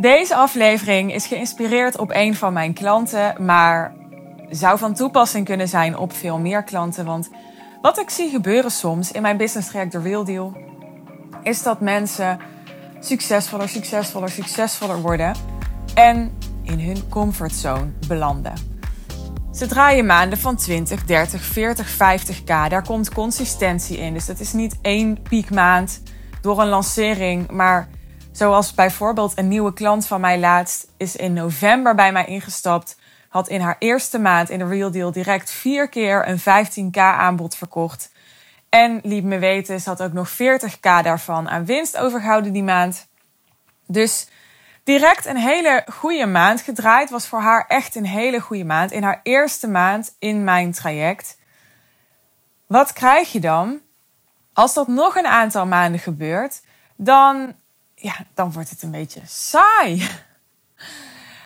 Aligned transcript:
Deze 0.00 0.34
aflevering 0.34 1.14
is 1.14 1.26
geïnspireerd 1.26 1.98
op 1.98 2.10
een 2.12 2.34
van 2.34 2.52
mijn 2.52 2.72
klanten, 2.72 3.44
maar 3.44 3.94
zou 4.50 4.78
van 4.78 4.94
toepassing 4.94 5.44
kunnen 5.44 5.68
zijn 5.68 5.96
op 5.96 6.12
veel 6.12 6.38
meer 6.38 6.62
klanten. 6.62 7.04
Want 7.04 7.30
wat 7.82 7.98
ik 7.98 8.10
zie 8.10 8.30
gebeuren 8.30 8.70
soms 8.70 9.12
in 9.12 9.22
mijn 9.22 9.36
business 9.36 9.68
traject 9.68 9.90
The 9.90 10.00
Real 10.00 10.52
is 11.42 11.62
dat 11.62 11.80
mensen 11.80 12.38
succesvoller, 13.00 13.68
succesvoller, 13.68 14.28
succesvoller 14.28 15.00
worden 15.00 15.34
en 15.94 16.38
in 16.62 16.80
hun 16.80 17.08
comfortzone 17.08 17.90
belanden. 18.08 18.52
Ze 19.52 19.66
draaien 19.66 20.06
maanden 20.06 20.38
van 20.38 20.56
20, 20.56 21.04
30, 21.04 21.42
40, 21.42 21.92
50k. 21.92 22.44
Daar 22.44 22.86
komt 22.86 23.12
consistentie 23.12 23.98
in. 23.98 24.12
Dus 24.12 24.26
dat 24.26 24.40
is 24.40 24.52
niet 24.52 24.78
één 24.82 25.22
piekmaand 25.22 26.02
door 26.40 26.60
een 26.60 26.68
lancering, 26.68 27.50
maar 27.50 27.88
Zoals 28.38 28.74
bijvoorbeeld 28.74 29.38
een 29.38 29.48
nieuwe 29.48 29.72
klant 29.72 30.06
van 30.06 30.20
mij 30.20 30.38
laatst 30.38 30.86
is 30.96 31.16
in 31.16 31.32
november 31.32 31.94
bij 31.94 32.12
mij 32.12 32.24
ingestapt. 32.24 32.96
Had 33.28 33.48
in 33.48 33.60
haar 33.60 33.76
eerste 33.78 34.18
maand 34.18 34.50
in 34.50 34.58
de 34.58 34.66
Real 34.66 34.90
Deal 34.90 35.12
direct 35.12 35.50
vier 35.50 35.88
keer 35.88 36.28
een 36.28 36.40
15k 36.40 36.98
aanbod 36.98 37.56
verkocht. 37.56 38.12
En 38.68 39.00
liet 39.02 39.24
me 39.24 39.38
weten, 39.38 39.80
ze 39.80 39.88
had 39.88 40.02
ook 40.02 40.12
nog 40.12 40.30
40k 40.32 40.80
daarvan 40.80 41.48
aan 41.48 41.64
winst 41.64 41.96
overgehouden 41.96 42.52
die 42.52 42.62
maand. 42.62 43.08
Dus 43.86 44.28
direct 44.84 45.26
een 45.26 45.36
hele 45.36 45.84
goede 45.92 46.26
maand 46.26 46.60
gedraaid. 46.60 47.10
Was 47.10 47.26
voor 47.26 47.40
haar 47.40 47.64
echt 47.68 47.94
een 47.94 48.06
hele 48.06 48.40
goede 48.40 48.64
maand. 48.64 48.92
In 48.92 49.02
haar 49.02 49.20
eerste 49.22 49.68
maand 49.68 50.14
in 50.18 50.44
mijn 50.44 50.72
traject. 50.72 51.38
Wat 52.66 52.92
krijg 52.92 53.32
je 53.32 53.40
dan? 53.40 53.80
Als 54.52 54.74
dat 54.74 54.88
nog 54.88 55.16
een 55.16 55.26
aantal 55.26 55.66
maanden 55.66 56.00
gebeurt, 56.00 56.62
dan 56.96 57.54
ja, 58.00 58.16
dan 58.34 58.52
wordt 58.52 58.70
het 58.70 58.82
een 58.82 58.90
beetje 58.90 59.20
saai. 59.26 60.08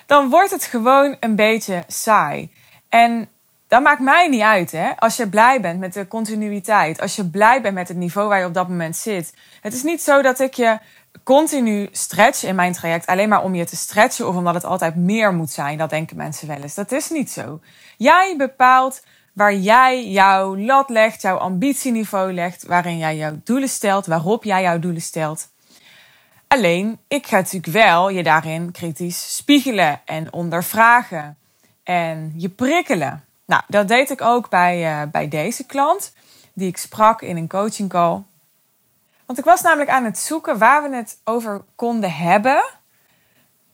Dan 0.06 0.30
wordt 0.30 0.50
het 0.50 0.64
gewoon 0.64 1.16
een 1.20 1.36
beetje 1.36 1.84
saai. 1.86 2.52
En 2.88 3.28
dat 3.68 3.82
maakt 3.82 4.00
mij 4.00 4.28
niet 4.28 4.40
uit, 4.40 4.72
hè? 4.72 4.96
Als 4.96 5.16
je 5.16 5.28
blij 5.28 5.60
bent 5.60 5.80
met 5.80 5.92
de 5.92 6.08
continuïteit, 6.08 7.00
als 7.00 7.16
je 7.16 7.30
blij 7.30 7.62
bent 7.62 7.74
met 7.74 7.88
het 7.88 7.96
niveau 7.96 8.28
waar 8.28 8.38
je 8.38 8.46
op 8.46 8.54
dat 8.54 8.68
moment 8.68 8.96
zit. 8.96 9.34
Het 9.60 9.74
is 9.74 9.82
niet 9.82 10.02
zo 10.02 10.22
dat 10.22 10.40
ik 10.40 10.54
je 10.54 10.78
continu 11.24 11.88
stretch 11.92 12.44
in 12.44 12.54
mijn 12.54 12.72
traject 12.72 13.06
alleen 13.06 13.28
maar 13.28 13.42
om 13.42 13.54
je 13.54 13.64
te 13.64 13.76
stretchen 13.76 14.28
of 14.28 14.36
omdat 14.36 14.54
het 14.54 14.64
altijd 14.64 14.96
meer 14.96 15.34
moet 15.34 15.50
zijn. 15.50 15.78
Dat 15.78 15.90
denken 15.90 16.16
mensen 16.16 16.48
wel 16.48 16.62
eens. 16.62 16.74
Dat 16.74 16.92
is 16.92 17.10
niet 17.10 17.30
zo. 17.30 17.60
Jij 17.96 18.34
bepaalt 18.36 19.02
waar 19.32 19.54
jij 19.54 20.10
jouw 20.10 20.56
lat 20.56 20.88
legt, 20.90 21.22
jouw 21.22 21.36
ambitieniveau 21.36 22.32
legt, 22.32 22.66
waarin 22.66 22.98
jij 22.98 23.16
jouw 23.16 23.40
doelen 23.44 23.68
stelt, 23.68 24.06
waarop 24.06 24.44
jij 24.44 24.62
jouw 24.62 24.78
doelen 24.78 25.02
stelt. 25.02 25.51
Alleen, 26.52 26.98
ik 27.08 27.26
ga 27.26 27.36
natuurlijk 27.36 27.72
wel 27.72 28.08
je 28.08 28.22
daarin 28.22 28.72
kritisch 28.72 29.36
spiegelen 29.36 30.00
en 30.04 30.32
ondervragen 30.32 31.38
en 31.82 32.32
je 32.36 32.48
prikkelen. 32.48 33.24
Nou, 33.46 33.62
dat 33.66 33.88
deed 33.88 34.10
ik 34.10 34.20
ook 34.20 34.48
bij, 34.48 35.02
uh, 35.02 35.10
bij 35.10 35.28
deze 35.28 35.66
klant, 35.66 36.12
die 36.52 36.68
ik 36.68 36.76
sprak 36.76 37.22
in 37.22 37.36
een 37.36 37.48
coaching 37.48 37.88
call. 37.88 38.22
Want 39.26 39.38
ik 39.38 39.44
was 39.44 39.62
namelijk 39.62 39.90
aan 39.90 40.04
het 40.04 40.18
zoeken 40.18 40.58
waar 40.58 40.90
we 40.90 40.96
het 40.96 41.20
over 41.24 41.64
konden 41.74 42.12
hebben. 42.12 42.64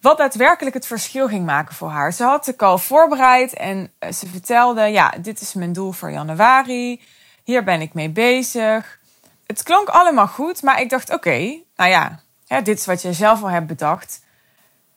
Wat 0.00 0.18
daadwerkelijk 0.18 0.74
het 0.74 0.86
verschil 0.86 1.28
ging 1.28 1.46
maken 1.46 1.74
voor 1.74 1.90
haar. 1.90 2.12
Ze 2.12 2.24
had 2.24 2.44
de 2.44 2.56
call 2.56 2.78
voorbereid 2.78 3.52
en 3.52 3.92
eh, 3.98 4.12
ze 4.12 4.26
vertelde: 4.26 4.82
Ja, 4.82 5.14
dit 5.20 5.40
is 5.40 5.54
mijn 5.54 5.72
doel 5.72 5.92
voor 5.92 6.10
januari. 6.10 7.02
Hier 7.44 7.64
ben 7.64 7.80
ik 7.80 7.94
mee 7.94 8.10
bezig. 8.10 8.98
Het 9.46 9.62
klonk 9.62 9.88
allemaal 9.88 10.28
goed, 10.28 10.62
maar 10.62 10.80
ik 10.80 10.90
dacht: 10.90 11.12
Oké, 11.12 11.60
nou 11.76 11.90
ja, 11.90 12.20
dit 12.48 12.78
is 12.78 12.86
wat 12.86 13.02
je 13.02 13.12
zelf 13.12 13.42
al 13.42 13.50
hebt 13.50 13.66
bedacht. 13.66 14.26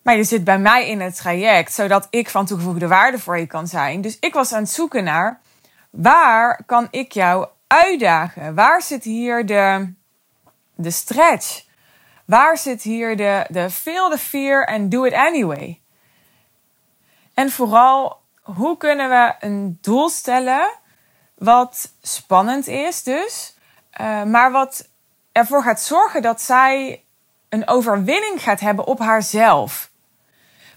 Maar 0.01 0.15
je 0.15 0.23
zit 0.23 0.43
bij 0.43 0.59
mij 0.59 0.87
in 0.87 1.01
het 1.01 1.15
traject, 1.15 1.73
zodat 1.73 2.07
ik 2.09 2.29
van 2.29 2.45
toegevoegde 2.45 2.87
waarde 2.87 3.19
voor 3.19 3.37
je 3.37 3.47
kan 3.47 3.67
zijn. 3.67 4.01
Dus 4.01 4.17
ik 4.19 4.33
was 4.33 4.53
aan 4.53 4.61
het 4.61 4.71
zoeken 4.71 5.03
naar 5.03 5.41
waar 5.89 6.63
kan 6.65 6.87
ik 6.91 7.11
jou 7.11 7.47
uitdagen? 7.67 8.55
Waar 8.55 8.81
zit 8.81 9.03
hier 9.03 9.45
de, 9.45 9.93
de 10.75 10.91
stretch? 10.91 11.65
Waar 12.25 12.57
zit 12.57 12.81
hier 12.81 13.17
de, 13.17 13.45
de 13.49 13.69
feel 13.69 14.09
the 14.09 14.17
fear 14.17 14.65
and 14.65 14.91
do 14.91 15.03
it 15.03 15.13
anyway? 15.13 15.81
En 17.33 17.51
vooral, 17.51 18.21
hoe 18.41 18.77
kunnen 18.77 19.09
we 19.09 19.33
een 19.39 19.77
doel 19.81 20.09
stellen 20.09 20.71
wat 21.35 21.93
spannend 22.01 22.67
is 22.67 23.03
dus, 23.03 23.55
uh, 24.01 24.23
maar 24.23 24.51
wat 24.51 24.89
ervoor 25.31 25.63
gaat 25.63 25.81
zorgen 25.81 26.21
dat 26.21 26.41
zij 26.41 27.03
een 27.51 27.67
overwinning 27.67 28.41
gaat 28.41 28.59
hebben 28.59 28.85
op 28.85 28.99
haarzelf. 28.99 29.89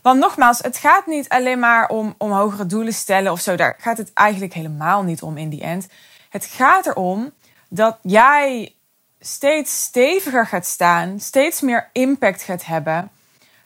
Want 0.03 0.21
nogmaals, 0.21 0.59
het 0.59 0.77
gaat 0.77 1.07
niet 1.07 1.29
alleen 1.29 1.59
maar 1.59 1.89
om, 1.89 2.15
om 2.19 2.31
hogere 2.31 2.67
doelen 2.67 2.93
stellen 2.93 3.33
of 3.33 3.41
zo. 3.41 3.57
Daar 3.57 3.77
gaat 3.79 3.99
het 3.99 4.13
eigenlijk 4.13 4.53
helemaal 4.53 5.03
niet 5.03 5.23
om 5.23 5.37
in 5.37 5.49
die 5.49 5.63
end. 5.63 5.89
Het 6.31 6.45
gaat 6.45 6.87
erom 6.87 7.33
dat 7.69 7.99
jij 8.03 8.75
steeds 9.21 9.83
steviger 9.83 10.47
gaat 10.47 10.67
staan, 10.67 11.21
steeds 11.21 11.61
meer 11.61 11.91
impact 11.93 12.43
gaat 12.43 12.65
hebben, 12.65 13.11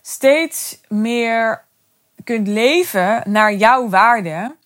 steeds 0.03 0.81
meer 0.89 1.65
kunt 2.25 2.49
leven 2.49 3.23
naar 3.27 3.55
jouw 3.55 3.89
waarde, 3.89 4.57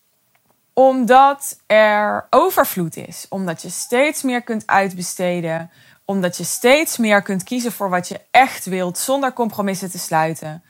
omdat 0.72 1.60
er 1.66 2.26
overvloed 2.30 2.96
is, 2.96 3.26
omdat 3.28 3.62
je 3.62 3.70
steeds 3.70 4.22
meer 4.22 4.42
kunt 4.42 4.66
uitbesteden, 4.66 5.70
omdat 6.04 6.36
je 6.36 6.44
steeds 6.44 6.96
meer 6.96 7.22
kunt 7.22 7.44
kiezen 7.44 7.72
voor 7.72 7.90
wat 7.90 8.08
je 8.08 8.20
echt 8.30 8.64
wilt 8.64 8.98
zonder 8.98 9.32
compromissen 9.32 9.90
te 9.90 9.98
sluiten. 9.98 10.62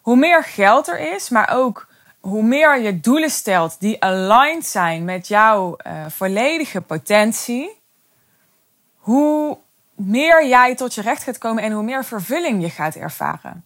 Hoe 0.00 0.16
meer 0.16 0.44
geld 0.44 0.88
er 0.88 1.14
is, 1.14 1.28
maar 1.28 1.50
ook 1.52 1.86
hoe 2.20 2.42
meer 2.42 2.80
je 2.80 3.00
doelen 3.00 3.30
stelt 3.30 3.80
die 3.80 4.02
aligned 4.02 4.66
zijn 4.66 5.04
met 5.04 5.28
jouw 5.28 5.76
uh, 5.86 6.06
volledige 6.08 6.80
potentie, 6.80 7.80
hoe 8.94 9.58
meer 9.94 10.46
jij 10.46 10.74
tot 10.74 10.94
je 10.94 11.02
recht 11.02 11.22
gaat 11.22 11.38
komen 11.38 11.62
en 11.62 11.72
hoe 11.72 11.82
meer 11.82 12.04
vervulling 12.04 12.62
je 12.62 12.70
gaat 12.70 12.94
ervaren. 12.94 13.64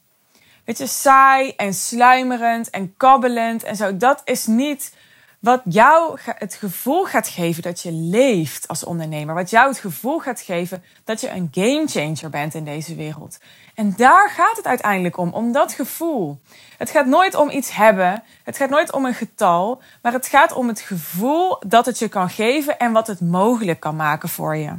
Weet 0.64 0.78
je, 0.78 0.86
saai 0.86 1.52
en 1.56 1.74
sluimerend 1.74 2.70
en 2.70 2.96
kabbelend 2.96 3.62
en 3.62 3.76
zo, 3.76 3.96
dat 3.96 4.20
is 4.24 4.46
niet 4.46 4.94
wat 5.42 5.62
jou 5.64 6.18
het 6.24 6.54
gevoel 6.54 7.04
gaat 7.04 7.28
geven 7.28 7.62
dat 7.62 7.80
je 7.80 7.92
leeft 7.92 8.68
als 8.68 8.84
ondernemer. 8.84 9.34
Wat 9.34 9.50
jou 9.50 9.68
het 9.68 9.78
gevoel 9.78 10.18
gaat 10.18 10.40
geven 10.40 10.82
dat 11.04 11.20
je 11.20 11.30
een 11.30 11.48
game 11.50 11.86
changer 11.86 12.30
bent 12.30 12.54
in 12.54 12.64
deze 12.64 12.94
wereld. 12.94 13.38
En 13.74 13.94
daar 13.96 14.30
gaat 14.30 14.56
het 14.56 14.66
uiteindelijk 14.66 15.16
om, 15.16 15.32
om 15.32 15.52
dat 15.52 15.72
gevoel. 15.72 16.40
Het 16.78 16.90
gaat 16.90 17.06
nooit 17.06 17.34
om 17.34 17.50
iets 17.50 17.74
hebben, 17.74 18.22
het 18.42 18.56
gaat 18.56 18.70
nooit 18.70 18.92
om 18.92 19.04
een 19.04 19.14
getal, 19.14 19.82
maar 20.02 20.12
het 20.12 20.26
gaat 20.26 20.52
om 20.52 20.68
het 20.68 20.80
gevoel 20.80 21.58
dat 21.66 21.86
het 21.86 21.98
je 21.98 22.08
kan 22.08 22.30
geven 22.30 22.78
en 22.78 22.92
wat 22.92 23.06
het 23.06 23.20
mogelijk 23.20 23.80
kan 23.80 23.96
maken 23.96 24.28
voor 24.28 24.56
je. 24.56 24.76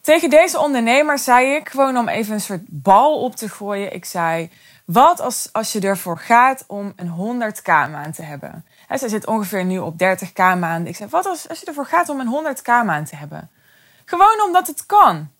Tegen 0.00 0.30
deze 0.30 0.58
ondernemer 0.58 1.18
zei 1.18 1.54
ik 1.54 1.68
gewoon 1.68 1.96
om 1.96 2.08
even 2.08 2.34
een 2.34 2.40
soort 2.40 2.64
bal 2.66 3.20
op 3.20 3.36
te 3.36 3.48
gooien. 3.48 3.94
Ik 3.94 4.04
zei: 4.04 4.50
Wat 4.84 5.20
als, 5.20 5.48
als 5.52 5.72
je 5.72 5.80
ervoor 5.80 6.18
gaat 6.18 6.64
om 6.66 6.92
een 6.96 7.42
100k 7.42 7.64
maand 7.64 8.14
te 8.14 8.22
hebben? 8.22 8.64
Zij 8.94 9.08
zit 9.08 9.26
ongeveer 9.26 9.64
nu 9.64 9.78
op 9.78 9.94
30k 10.02 10.34
maanden. 10.34 10.86
Ik 10.86 10.96
zei, 10.96 11.10
wat 11.10 11.26
als, 11.26 11.48
als 11.48 11.60
je 11.60 11.66
ervoor 11.66 11.86
gaat 11.86 12.08
om 12.08 12.20
een 12.20 12.56
100k 12.56 12.66
maand 12.66 13.08
te 13.08 13.16
hebben? 13.16 13.50
Gewoon 14.04 14.42
omdat 14.44 14.66
het 14.66 14.86
kan. 14.86 15.30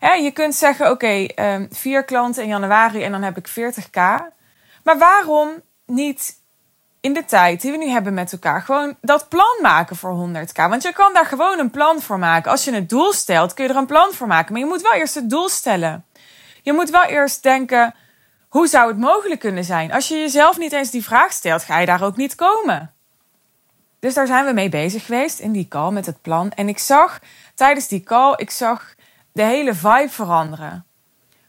je 0.00 0.30
kunt 0.34 0.54
zeggen, 0.54 0.90
oké, 0.90 1.26
um, 1.36 1.68
vier 1.70 2.04
klanten 2.04 2.42
in 2.42 2.48
januari 2.48 3.02
en 3.02 3.12
dan 3.12 3.22
heb 3.22 3.36
ik 3.36 3.48
40k. 3.48 4.00
Maar 4.82 4.98
waarom 4.98 5.62
niet 5.86 6.42
in 7.00 7.12
de 7.12 7.24
tijd 7.24 7.60
die 7.60 7.70
we 7.70 7.76
nu 7.76 7.88
hebben 7.88 8.14
met 8.14 8.32
elkaar 8.32 8.62
gewoon 8.62 8.96
dat 9.00 9.28
plan 9.28 9.58
maken 9.62 9.96
voor 9.96 10.28
100k? 10.28 10.54
Want 10.54 10.82
je 10.82 10.92
kan 10.92 11.12
daar 11.12 11.26
gewoon 11.26 11.58
een 11.58 11.70
plan 11.70 12.00
voor 12.00 12.18
maken. 12.18 12.50
Als 12.50 12.64
je 12.64 12.72
het 12.72 12.88
doel 12.88 13.12
stelt, 13.12 13.54
kun 13.54 13.64
je 13.64 13.70
er 13.70 13.76
een 13.76 13.86
plan 13.86 14.12
voor 14.12 14.26
maken. 14.26 14.52
Maar 14.52 14.62
je 14.62 14.68
moet 14.68 14.82
wel 14.82 14.94
eerst 14.94 15.14
het 15.14 15.30
doel 15.30 15.48
stellen. 15.48 16.04
Je 16.62 16.72
moet 16.72 16.90
wel 16.90 17.04
eerst 17.04 17.42
denken, 17.42 17.94
hoe 18.48 18.66
zou 18.66 18.88
het 18.88 18.98
mogelijk 18.98 19.40
kunnen 19.40 19.64
zijn? 19.64 19.92
Als 19.92 20.08
je 20.08 20.16
jezelf 20.16 20.58
niet 20.58 20.72
eens 20.72 20.90
die 20.90 21.04
vraag 21.04 21.32
stelt, 21.32 21.62
ga 21.62 21.78
je 21.78 21.86
daar 21.86 22.02
ook 22.02 22.16
niet 22.16 22.34
komen. 22.34 22.93
Dus 24.04 24.14
daar 24.14 24.26
zijn 24.26 24.44
we 24.44 24.52
mee 24.52 24.68
bezig 24.68 25.06
geweest 25.06 25.38
in 25.38 25.52
die 25.52 25.68
call 25.68 25.92
met 25.92 26.06
het 26.06 26.22
plan. 26.22 26.50
En 26.50 26.68
ik 26.68 26.78
zag 26.78 27.20
tijdens 27.54 27.88
die 27.88 28.02
call, 28.02 28.34
ik 28.36 28.50
zag 28.50 28.94
de 29.32 29.42
hele 29.42 29.74
vibe 29.74 30.08
veranderen. 30.08 30.86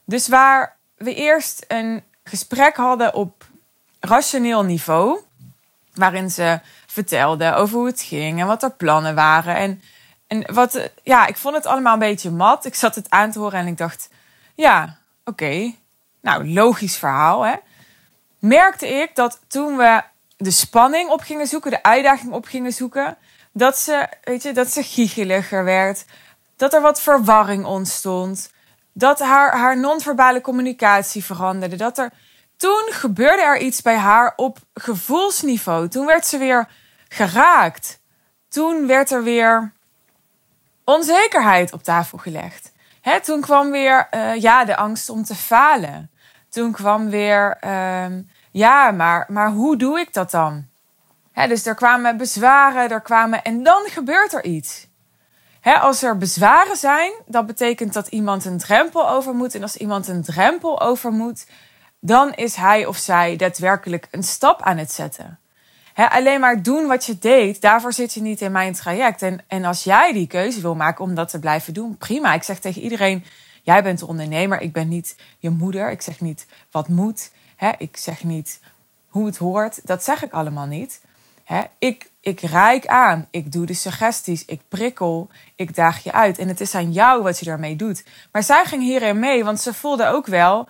Dus 0.06 0.28
waar 0.28 0.76
we 0.98 1.14
eerst 1.14 1.66
een 1.68 2.04
gesprek 2.24 2.76
hadden 2.76 3.14
op 3.14 3.46
rationeel 4.00 4.64
niveau, 4.64 5.20
waarin 5.94 6.32
ze 6.32 6.60
vertelde 6.88 7.54
over 7.54 7.78
hoe 7.78 7.86
het 7.88 8.02
ging 8.02 8.40
en 8.40 8.48
wat 8.48 8.64
er 8.64 8.72
plannen 8.72 9.16
waren. 9.16 9.56
En, 9.56 9.82
en 10.28 10.54
wat, 10.54 10.90
ja, 11.04 11.28
ik 11.28 11.38
vond 11.38 11.56
het 11.56 11.66
allemaal 11.66 11.94
een 11.94 12.00
beetje 12.00 12.32
mat. 12.32 12.66
Ik 12.66 12.76
zat 12.76 12.96
het 12.96 13.10
aan 13.10 13.32
te 13.32 13.40
horen 13.40 13.60
en 13.60 13.68
ik 13.68 13.78
dacht, 13.78 14.10
ja, 14.54 14.98
oké, 15.26 15.74
nou, 16.22 16.54
logisch 16.54 16.98
verhaal, 16.98 17.46
hè. 17.46 17.56
Merkte 18.40 18.88
ik 18.88 19.16
dat 19.16 19.40
toen 19.48 19.78
we 19.78 20.04
de 20.46 20.52
spanning 20.52 21.10
op 21.10 21.22
gingen 21.22 21.48
zoeken, 21.48 21.72
de 21.72 21.84
uitdaging 21.84 22.34
op 22.34 22.46
gingen 22.46 22.72
zoeken. 22.72 23.18
Dat 23.52 23.78
ze, 23.78 24.08
weet 24.24 24.44
je, 24.44 24.52
dat 24.54 24.72
ze 24.72 24.84
giecheliger 24.84 25.64
werd. 25.64 26.06
Dat 26.56 26.74
er 26.74 26.82
wat 26.82 27.02
verwarring 27.02 27.66
ontstond. 27.66 28.52
Dat 28.94 29.20
haar, 29.20 29.58
haar 29.58 29.80
non-verbale 29.80 30.42
communicatie 30.42 31.24
veranderde. 31.24 31.76
Dat 31.76 31.98
er 31.98 32.12
toen 32.58 32.88
gebeurde 32.90 33.42
er 33.42 33.58
iets 33.58 33.82
bij 33.82 33.96
haar 33.96 34.34
op 34.36 34.58
gevoelsniveau. 34.74 35.88
Toen 35.88 36.06
werd 36.06 36.26
ze 36.26 36.38
weer 36.38 36.68
geraakt. 37.08 38.00
Toen 38.50 38.88
werd 38.88 39.12
er 39.12 39.24
weer 39.24 39.74
onzekerheid 40.84 41.74
op 41.74 41.84
tafel 41.84 42.18
gelegd. 42.18 42.72
Hè, 43.02 43.22
toen 43.22 43.42
kwam 43.42 43.72
weer 43.72 44.08
uh, 44.12 44.36
ja, 44.36 44.66
de 44.66 44.76
angst 44.76 45.10
om 45.10 45.24
te 45.24 45.36
falen. 45.36 46.10
Toen 46.50 46.72
kwam 46.72 47.10
weer, 47.10 47.58
uh, 47.66 48.06
ja, 48.56 48.92
maar, 48.92 49.26
maar 49.30 49.52
hoe 49.52 49.78
doe 49.78 50.00
ik 50.00 50.14
dat 50.14 50.32
dan? 50.32 50.66
Dus 51.34 51.66
er 51.66 51.76
kwamen 51.76 52.18
bezwaren, 52.18 52.90
er 52.90 53.02
kwamen, 53.02 53.44
en 53.44 53.64
dan 53.64 53.82
gebeurt 53.86 54.34
er 54.34 54.44
iets. 54.44 54.88
Als 55.62 56.04
er 56.04 56.18
bezwaren 56.18 56.76
zijn, 56.76 57.12
dat 57.26 57.46
betekent 57.46 57.94
dat 57.94 58.08
iemand 58.08 58.46
een 58.46 58.58
drempel 58.58 59.10
over 59.10 59.34
moet. 59.34 59.56
En 59.56 59.62
als 59.62 59.78
iemand 59.78 60.08
een 60.08 60.24
drempel 60.24 60.82
over 60.82 61.12
moet, 61.12 61.46
dan 62.00 62.34
is 62.34 62.56
hij 62.56 62.86
of 62.86 62.98
zij 62.98 63.36
daadwerkelijk 63.36 64.08
een 64.12 64.24
stap 64.24 64.62
aan 64.62 64.78
het 64.78 64.92
zetten. 64.92 65.40
alleen 65.96 66.40
maar 66.40 66.64
doen 66.64 66.88
wat 66.88 67.06
je 67.06 67.18
deed, 67.18 67.62
daarvoor 67.62 67.94
zit 67.94 68.14
je 68.14 68.22
niet 68.22 68.42
in 68.42 68.52
mijn 68.52 68.74
traject. 68.74 69.22
En, 69.22 69.40
en 69.48 69.66
als 69.66 69.84
jij 69.84 70.14
die 70.14 70.28
keuze 70.28 70.62
wil 70.62 70.76
maken 70.76 71.04
om 71.04 71.16
dat 71.16 71.30
te 71.30 71.40
blijven 71.40 71.74
doen, 71.74 71.98
prima. 71.98 72.34
Ik 72.34 72.44
zeg 72.44 72.60
tegen 72.60 72.82
iedereen: 72.82 73.26
jij 73.64 73.84
bent 73.84 74.00
de 74.00 74.08
ondernemer, 74.08 74.62
ik 74.62 74.74
ben 74.74 74.88
niet 74.88 75.16
je 75.40 75.50
moeder. 75.50 75.92
Ik 75.92 76.02
zeg 76.02 76.22
niet 76.22 76.46
wat 76.72 76.88
moet. 76.88 77.30
Ik 77.78 77.98
zeg 77.98 78.24
niet 78.24 78.60
hoe 79.08 79.26
het 79.26 79.38
hoort. 79.38 79.80
Dat 79.84 80.04
zeg 80.04 80.24
ik 80.24 80.32
allemaal 80.32 80.66
niet. 80.66 81.02
ik, 81.80 82.10
ik 82.20 82.40
reik 82.40 82.88
aan, 82.88 83.28
ik 83.32 83.52
doe 83.52 83.66
de 83.66 83.74
suggesties, 83.74 84.46
ik 84.46 84.62
prikkel, 84.68 85.30
ik 85.56 85.76
daag 85.76 86.04
je 86.04 86.12
uit. 86.12 86.38
En 86.38 86.48
het 86.48 86.62
is 86.62 86.76
aan 86.76 86.92
jou 86.92 87.24
wat 87.24 87.40
je 87.40 87.46
daarmee 87.46 87.76
doet. 87.76 88.04
Maar 88.32 88.44
zij 88.44 88.66
ging 88.66 88.82
hierin 88.82 89.20
mee, 89.20 89.44
want 89.44 89.62
ze 89.62 89.74
voelde 89.74 90.08
ook 90.08 90.26
wel 90.26 90.68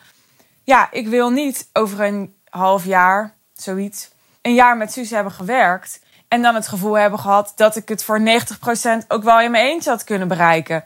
ja, 0.65 0.91
ik 0.91 1.07
wil 1.07 1.29
niet 1.29 1.69
over 1.73 1.99
een 1.99 2.35
half 2.49 2.85
jaar, 2.85 3.35
zoiets, 3.53 4.09
een 4.41 4.53
jaar 4.53 4.77
met 4.77 4.91
Suus 4.91 5.09
hebben 5.09 5.33
gewerkt. 5.33 5.99
En 6.27 6.41
dan 6.41 6.55
het 6.55 6.67
gevoel 6.67 6.97
hebben 6.97 7.19
gehad 7.19 7.53
dat 7.55 7.75
ik 7.75 7.89
het 7.89 8.03
voor 8.03 8.19
90% 8.19 9.07
ook 9.07 9.23
wel 9.23 9.41
in 9.41 9.51
mijn 9.51 9.65
eentje 9.65 9.89
had 9.89 10.03
kunnen 10.03 10.27
bereiken. 10.27 10.83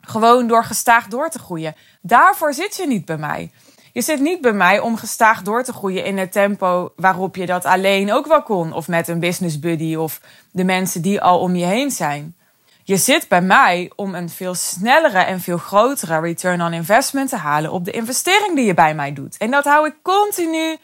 Gewoon 0.00 0.46
door 0.46 0.64
gestaag 0.64 1.06
door 1.06 1.30
te 1.30 1.38
groeien. 1.38 1.76
Daarvoor 2.00 2.54
zit 2.54 2.76
je 2.76 2.86
niet 2.86 3.04
bij 3.04 3.16
mij. 3.16 3.52
Je 3.92 4.02
zit 4.02 4.20
niet 4.20 4.40
bij 4.40 4.52
mij 4.52 4.78
om 4.78 4.96
gestaag 4.96 5.42
door 5.42 5.64
te 5.64 5.72
groeien 5.72 6.04
in 6.04 6.18
het 6.18 6.32
tempo 6.32 6.92
waarop 6.96 7.36
je 7.36 7.46
dat 7.46 7.64
alleen 7.64 8.12
ook 8.12 8.26
wel 8.26 8.42
kon. 8.42 8.72
Of 8.72 8.88
met 8.88 9.08
een 9.08 9.20
business 9.20 9.58
buddy 9.58 9.94
of 9.94 10.20
de 10.50 10.64
mensen 10.64 11.02
die 11.02 11.20
al 11.20 11.40
om 11.40 11.56
je 11.56 11.64
heen 11.64 11.90
zijn. 11.90 12.36
Je 12.84 12.96
zit 12.96 13.28
bij 13.28 13.40
mij 13.40 13.92
om 13.96 14.14
een 14.14 14.28
veel 14.28 14.54
snellere 14.54 15.18
en 15.18 15.40
veel 15.40 15.58
grotere 15.58 16.20
return 16.20 16.62
on 16.62 16.72
investment 16.72 17.28
te 17.28 17.36
halen 17.36 17.72
op 17.72 17.84
de 17.84 17.90
investering 17.90 18.56
die 18.56 18.64
je 18.64 18.74
bij 18.74 18.94
mij 18.94 19.12
doet. 19.12 19.36
En 19.36 19.50
dat 19.50 19.64
hou 19.64 19.86
ik 19.86 19.94
continu 20.02 20.76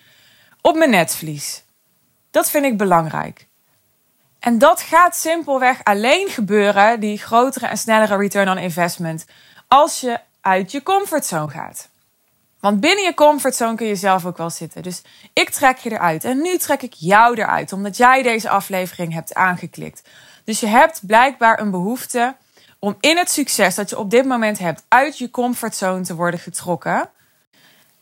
op 0.61 0.77
mijn 0.77 0.91
netvlies. 0.91 1.65
Dat 2.31 2.51
vind 2.51 2.65
ik 2.65 2.77
belangrijk. 2.77 3.47
En 4.39 4.59
dat 4.59 4.81
gaat 4.81 5.17
simpelweg 5.17 5.85
alleen 5.85 6.29
gebeuren, 6.29 7.01
die 7.01 7.19
grotere 7.19 7.67
en 7.67 7.79
snellere 7.79 8.17
return 8.17 8.49
on 8.49 8.59
investment, 8.59 9.27
als 9.69 10.01
je 10.01 10.19
uit 10.41 10.73
je 10.73 10.83
comfortzone 10.83 11.51
gaat. 11.51 11.89
Want 12.61 12.81
binnen 12.81 13.05
je 13.05 13.15
comfortzone 13.15 13.75
kun 13.75 13.87
je 13.87 13.97
zelf 13.97 14.27
ook 14.27 14.37
wel 14.37 14.51
zitten. 14.51 14.83
Dus 14.83 15.03
ik 15.33 15.51
trek 15.51 15.77
je 15.77 15.91
eruit. 15.91 16.25
En 16.25 16.43
nu 16.43 16.57
trek 16.57 16.83
ik 16.83 16.93
jou 16.97 17.41
eruit, 17.41 17.73
omdat 17.73 17.97
jij 17.97 18.23
deze 18.23 18.49
aflevering 18.49 19.13
hebt 19.13 19.35
aangeklikt. 19.35 20.09
Dus 20.45 20.61
je 20.61 20.67
hebt 20.67 21.07
blijkbaar 21.07 21.61
een 21.61 21.71
behoefte 21.71 22.37
om 22.79 22.97
in 23.01 23.17
het 23.17 23.31
succes 23.31 23.75
dat 23.75 23.91
je 23.91 23.99
op 23.99 24.11
dit 24.11 24.25
moment 24.25 24.59
hebt 24.59 24.85
uit 24.89 25.19
je 25.19 25.31
comfortzone 25.31 26.03
te 26.03 26.15
worden 26.15 26.41
getrokken. 26.41 27.11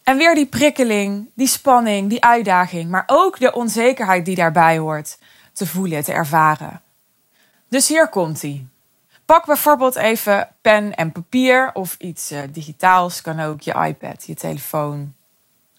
En 0.03 0.17
weer 0.17 0.35
die 0.35 0.47
prikkeling, 0.47 1.31
die 1.35 1.49
spanning, 1.49 2.09
die 2.09 2.25
uitdaging, 2.25 2.91
maar 2.91 3.05
ook 3.07 3.39
de 3.39 3.53
onzekerheid 3.53 4.25
die 4.25 4.37
daarbij 4.37 4.79
hoort 4.79 5.19
te 5.53 5.67
voelen, 5.67 6.05
te 6.05 6.13
ervaren. 6.13 6.83
Dus 7.69 7.89
hier 7.89 8.09
komt 8.09 8.43
ie. 8.43 8.69
Pak 9.27 9.47
bijvoorbeeld 9.47 9.97
even 9.97 10.49
pen 10.61 10.95
en 10.95 11.13
papier 11.13 11.71
of 11.73 11.97
iets 11.99 12.33
uh, 12.33 12.41
digitaals, 12.51 13.21
kan 13.21 13.41
ook 13.41 13.61
je 13.61 13.73
iPad, 13.73 14.25
je 14.27 14.35
telefoon, 14.35 15.15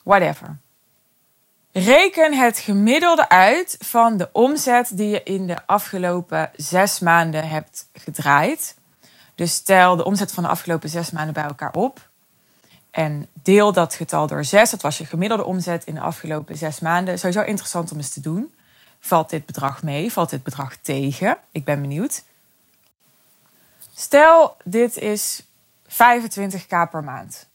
whatever. 0.03 0.57
Reken 1.71 2.33
het 2.33 2.59
gemiddelde 2.59 3.29
uit 3.29 3.75
van 3.79 4.17
de 4.17 4.29
omzet 4.31 4.97
die 4.97 5.09
je 5.09 5.23
in 5.23 5.47
de 5.47 5.57
afgelopen 5.65 6.51
zes 6.55 6.99
maanden 6.99 7.47
hebt 7.47 7.89
gedraaid. 7.93 8.75
Dus 9.35 9.53
stel 9.53 9.95
de 9.95 10.05
omzet 10.05 10.31
van 10.31 10.43
de 10.43 10.49
afgelopen 10.49 10.89
zes 10.89 11.11
maanden 11.11 11.33
bij 11.33 11.43
elkaar 11.43 11.73
op. 11.73 12.09
En 12.91 13.27
deel 13.33 13.73
dat 13.73 13.95
getal 13.95 14.27
door 14.27 14.43
zes. 14.45 14.69
Dat 14.69 14.81
was 14.81 14.97
je 14.97 15.05
gemiddelde 15.05 15.45
omzet 15.45 15.85
in 15.85 15.93
de 15.93 16.01
afgelopen 16.01 16.57
zes 16.57 16.79
maanden. 16.79 17.19
Sowieso 17.19 17.41
interessant 17.41 17.91
om 17.91 17.97
eens 17.97 18.13
te 18.13 18.21
doen. 18.21 18.53
Valt 18.99 19.29
dit 19.29 19.45
bedrag 19.45 19.83
mee? 19.83 20.11
Valt 20.11 20.29
dit 20.29 20.43
bedrag 20.43 20.75
tegen? 20.75 21.37
Ik 21.51 21.65
ben 21.65 21.81
benieuwd. 21.81 22.23
Stel, 23.99 24.57
dit 24.63 24.97
is 24.97 25.43
25k 25.87 26.89
per 26.91 27.03
maand. 27.03 27.47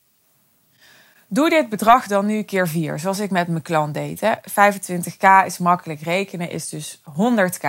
Doe 1.26 1.50
dit 1.50 1.68
bedrag 1.68 2.06
dan 2.06 2.26
nu 2.26 2.42
keer 2.42 2.68
4, 2.68 2.98
zoals 2.98 3.18
ik 3.18 3.30
met 3.30 3.48
mijn 3.48 3.62
klant 3.62 3.94
deed. 3.94 4.20
Hè. 4.20 4.34
25k 4.36 5.46
is 5.46 5.58
makkelijk 5.58 6.00
rekenen, 6.00 6.50
is 6.50 6.68
dus 6.68 7.00
100k. 7.10 7.68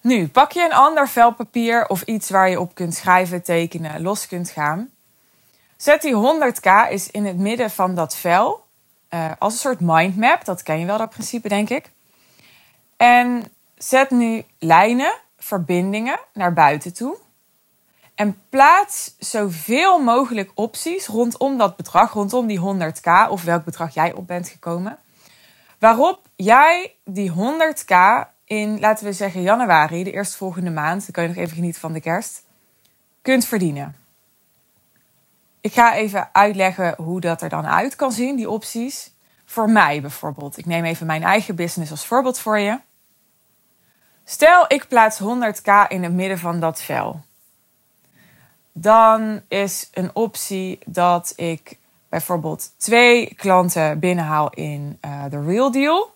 Nu, 0.00 0.28
pak 0.28 0.52
je 0.52 0.64
een 0.64 0.72
ander 0.72 1.08
vel 1.08 1.32
papier 1.32 1.86
of 1.86 2.02
iets 2.02 2.30
waar 2.30 2.48
je 2.48 2.60
op 2.60 2.74
kunt 2.74 2.94
schrijven, 2.94 3.42
tekenen, 3.42 4.02
los 4.02 4.26
kunt 4.26 4.50
gaan. 4.50 4.90
Zet 5.76 6.02
die 6.02 6.14
100k 6.14 6.90
is 6.90 7.10
in 7.10 7.24
het 7.24 7.36
midden 7.36 7.70
van 7.70 7.94
dat 7.94 8.16
vel. 8.16 8.64
Uh, 9.10 9.30
als 9.38 9.52
een 9.52 9.58
soort 9.58 9.80
mindmap, 9.80 10.44
dat 10.44 10.62
ken 10.62 10.78
je 10.78 10.86
wel, 10.86 10.98
dat 10.98 11.10
principe, 11.10 11.48
denk 11.48 11.68
ik. 11.68 11.90
En 12.96 13.52
zet 13.76 14.10
nu 14.10 14.44
lijnen, 14.58 15.12
verbindingen 15.42 16.20
naar 16.32 16.52
buiten 16.52 16.94
toe. 16.94 17.16
En 18.14 18.42
plaats 18.48 19.14
zoveel 19.18 19.98
mogelijk 19.98 20.50
opties 20.54 21.06
rondom 21.06 21.58
dat 21.58 21.76
bedrag, 21.76 22.12
rondom 22.12 22.46
die 22.46 22.60
100k 22.60 23.30
of 23.30 23.42
welk 23.44 23.64
bedrag 23.64 23.94
jij 23.94 24.12
op 24.12 24.26
bent 24.26 24.48
gekomen. 24.48 24.98
Waarop 25.78 26.20
jij 26.36 26.94
die 27.04 27.32
100k 27.32 27.94
in, 28.44 28.80
laten 28.80 29.04
we 29.04 29.12
zeggen, 29.12 29.42
januari, 29.42 30.04
de 30.04 30.12
eerstvolgende 30.12 30.70
maand, 30.70 31.02
dan 31.02 31.10
kan 31.10 31.22
je 31.22 31.28
nog 31.28 31.38
even 31.38 31.56
genieten 31.56 31.80
van 31.80 31.92
de 31.92 32.00
kerst, 32.00 32.44
kunt 33.22 33.44
verdienen. 33.44 33.96
Ik 35.60 35.72
ga 35.72 35.94
even 35.94 36.28
uitleggen 36.32 36.94
hoe 36.96 37.20
dat 37.20 37.42
er 37.42 37.48
dan 37.48 37.66
uit 37.66 37.96
kan 37.96 38.12
zien, 38.12 38.36
die 38.36 38.50
opties. 38.50 39.12
Voor 39.44 39.70
mij 39.70 40.00
bijvoorbeeld. 40.00 40.58
Ik 40.58 40.66
neem 40.66 40.84
even 40.84 41.06
mijn 41.06 41.22
eigen 41.22 41.54
business 41.54 41.90
als 41.90 42.06
voorbeeld 42.06 42.38
voor 42.38 42.58
je. 42.58 42.80
Stel, 44.24 44.64
ik 44.68 44.88
plaats 44.88 45.20
100k 45.20 45.88
in 45.88 46.02
het 46.02 46.12
midden 46.12 46.38
van 46.38 46.60
dat 46.60 46.82
vel 46.82 47.20
dan 48.72 49.40
is 49.48 49.88
een 49.92 50.10
optie 50.12 50.78
dat 50.86 51.32
ik 51.36 51.78
bijvoorbeeld 52.08 52.70
twee 52.76 53.34
klanten 53.34 53.98
binnenhaal 53.98 54.50
in 54.50 54.98
uh, 55.04 55.24
de 55.30 55.44
Real 55.44 55.70
Deal. 55.70 56.14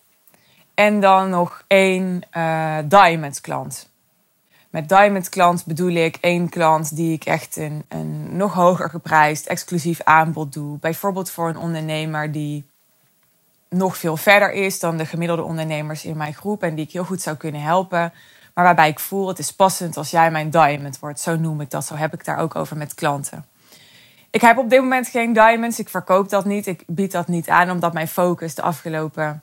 En 0.75 1.01
dan 1.01 1.31
nog 1.31 1.65
één 1.67 2.23
uh, 2.37 2.79
Diamond 2.85 3.41
klant. 3.41 3.89
Met 4.71 4.89
Diamond 4.89 5.29
klant 5.29 5.65
bedoel 5.65 5.91
ik 5.91 6.17
één 6.21 6.49
klant 6.49 6.97
die 6.97 7.13
ik 7.13 7.25
echt 7.25 7.57
een, 7.57 7.85
een 7.89 8.37
nog 8.37 8.55
hoger 8.55 8.91
geprijsd 8.91 9.47
exclusief 9.47 10.01
aanbod 10.03 10.53
doe. 10.53 10.79
Bijvoorbeeld 10.79 11.31
voor 11.31 11.49
een 11.49 11.57
ondernemer 11.57 12.33
die 12.33 12.65
nog 13.69 13.97
veel 13.97 14.17
verder 14.17 14.53
is 14.53 14.81
dan 14.81 14.97
de 14.97 15.07
gemiddelde 15.07 15.43
ondernemers 15.43 16.05
in 16.05 16.17
mijn 16.17 16.35
groep 16.35 16.63
en 16.63 16.75
die 16.75 16.85
ik 16.85 16.93
heel 16.93 17.05
goed 17.05 17.23
zou 17.23 17.37
kunnen 17.37 17.61
helpen. 17.61 18.13
Maar 18.55 18.65
waarbij 18.65 18.89
ik 18.89 18.99
voel, 18.99 19.29
het 19.29 19.39
is 19.39 19.53
passend 19.53 19.97
als 19.97 20.11
jij 20.11 20.31
mijn 20.31 20.51
diamond 20.51 20.99
wordt. 20.99 21.21
Zo 21.21 21.37
noem 21.37 21.61
ik 21.61 21.71
dat, 21.71 21.87
zo 21.87 21.95
heb 21.95 22.15
ik 22.15 22.25
daar 22.25 22.39
ook 22.39 22.57
over 22.57 22.77
met 22.77 22.95
klanten. 22.95 23.47
Ik 24.31 24.41
heb 24.41 24.59
op 24.59 24.71
dit 24.71 24.81
moment 24.81 25.09
geen 25.09 25.33
diamonds, 25.33 25.79
ik 25.79 25.89
verkoop 25.89 26.29
dat 26.29 26.45
niet, 26.45 26.67
ik 26.67 26.83
bied 26.87 27.13
dat 27.13 27.29
niet 27.29 27.49
aan, 27.49 27.71
omdat 27.71 27.93
mijn 27.93 28.09
focus 28.09 28.55
de 28.55 28.63
afgelopen 28.63 29.43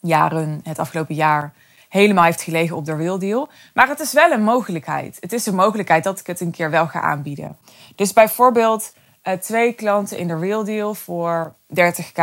jaren, 0.00 0.60
het 0.64 0.78
afgelopen 0.78 1.14
jaar, 1.14 1.52
helemaal 1.88 2.24
heeft 2.24 2.42
gelegen 2.42 2.76
op 2.76 2.84
de 2.84 2.96
real 2.96 3.18
deal. 3.18 3.48
Maar 3.74 3.88
het 3.88 4.00
is 4.00 4.12
wel 4.12 4.30
een 4.30 4.42
mogelijkheid. 4.42 5.16
Het 5.20 5.32
is 5.32 5.46
een 5.46 5.54
mogelijkheid 5.54 6.04
dat 6.04 6.20
ik 6.20 6.26
het 6.26 6.40
een 6.40 6.50
keer 6.50 6.70
wel 6.70 6.86
ga 6.86 7.00
aanbieden. 7.00 7.56
Dus 7.94 8.12
bijvoorbeeld 8.12 8.94
uh, 9.24 9.34
twee 9.34 9.72
klanten 9.72 10.18
in 10.18 10.28
de 10.28 10.38
real 10.38 10.64
deal 10.64 10.94
voor 10.94 11.54
30k. 11.80 12.22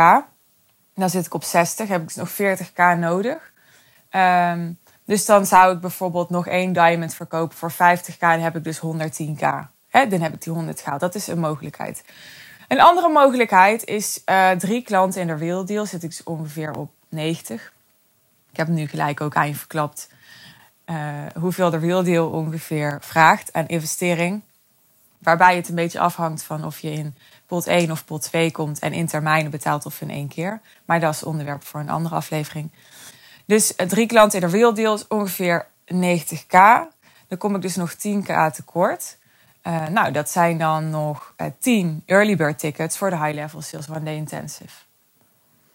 Dan 1.00 1.10
zit 1.10 1.26
ik 1.26 1.34
op 1.34 1.44
60, 1.44 1.88
heb 1.88 2.02
ik 2.02 2.16
nog 2.16 2.30
40k 2.32 2.98
nodig. 2.98 3.52
Um, 4.10 4.78
dus 5.04 5.26
dan 5.26 5.46
zou 5.46 5.74
ik 5.74 5.80
bijvoorbeeld 5.80 6.30
nog 6.30 6.46
één 6.46 6.72
diamond 6.72 7.14
verkopen 7.14 7.56
voor 7.56 7.72
50k. 7.72 8.18
Dan 8.18 8.40
heb 8.40 8.56
ik 8.56 8.64
dus 8.64 8.78
110k. 8.78 9.44
Hè, 9.88 10.06
dan 10.06 10.20
heb 10.20 10.34
ik 10.34 10.42
die 10.42 10.52
100 10.52 10.80
gehaald. 10.80 11.00
Dat 11.00 11.14
is 11.14 11.26
een 11.26 11.38
mogelijkheid. 11.38 12.04
Een 12.68 12.80
andere 12.80 13.08
mogelijkheid 13.08 13.84
is 13.84 14.22
uh, 14.26 14.50
drie 14.50 14.82
klanten 14.82 15.20
in 15.20 15.26
de 15.26 15.34
real. 15.34 15.86
Zit 15.86 16.02
ik 16.02 16.10
dus 16.10 16.22
ongeveer 16.22 16.72
op 16.72 16.90
90. 17.08 17.72
Ik 18.50 18.56
heb 18.56 18.68
nu 18.68 18.86
gelijk 18.86 19.20
ook 19.20 19.36
aan 19.36 19.48
je 19.48 19.54
verklapt 19.54 20.08
uh, 20.86 20.96
hoeveel 21.34 21.70
de 21.70 21.78
real 21.78 22.30
ongeveer 22.30 22.98
vraagt 23.00 23.52
aan 23.52 23.66
investering. 23.66 24.42
Waarbij 25.18 25.56
het 25.56 25.68
een 25.68 25.74
beetje 25.74 26.00
afhangt 26.00 26.42
van 26.42 26.64
of 26.64 26.78
je 26.78 26.92
in 26.92 27.14
pot 27.50 27.66
1 27.66 27.90
of 27.90 28.04
pot 28.04 28.22
2 28.22 28.50
komt 28.50 28.78
en 28.78 28.92
in 28.92 29.06
termijnen 29.06 29.50
betaalt 29.50 29.86
of 29.86 30.00
in 30.00 30.10
één 30.10 30.28
keer. 30.28 30.60
Maar 30.84 31.00
dat 31.00 31.14
is 31.14 31.22
onderwerp 31.22 31.64
voor 31.64 31.80
een 31.80 31.90
andere 31.90 32.14
aflevering. 32.14 32.70
Dus 33.46 33.74
eh, 33.76 33.86
drie 33.86 34.06
klanten 34.06 34.40
in 34.40 34.46
de 34.48 34.56
real 34.56 34.74
deal 34.74 34.94
is 34.94 35.08
ongeveer 35.08 35.66
90k. 35.94 36.58
Dan 37.28 37.38
kom 37.38 37.54
ik 37.54 37.62
dus 37.62 37.76
nog 37.76 37.94
10k 37.94 38.52
tekort. 38.52 39.18
Uh, 39.66 39.86
nou, 39.86 40.12
dat 40.12 40.30
zijn 40.30 40.58
dan 40.58 40.90
nog 40.90 41.34
uh, 41.36 41.46
10 41.58 42.02
early 42.06 42.36
bird 42.36 42.58
tickets 42.58 42.98
voor 42.98 43.10
de 43.10 43.16
high 43.16 43.34
level 43.34 43.62
sales 43.62 43.88
one 43.88 44.02
day 44.02 44.14
intensive. 44.14 44.74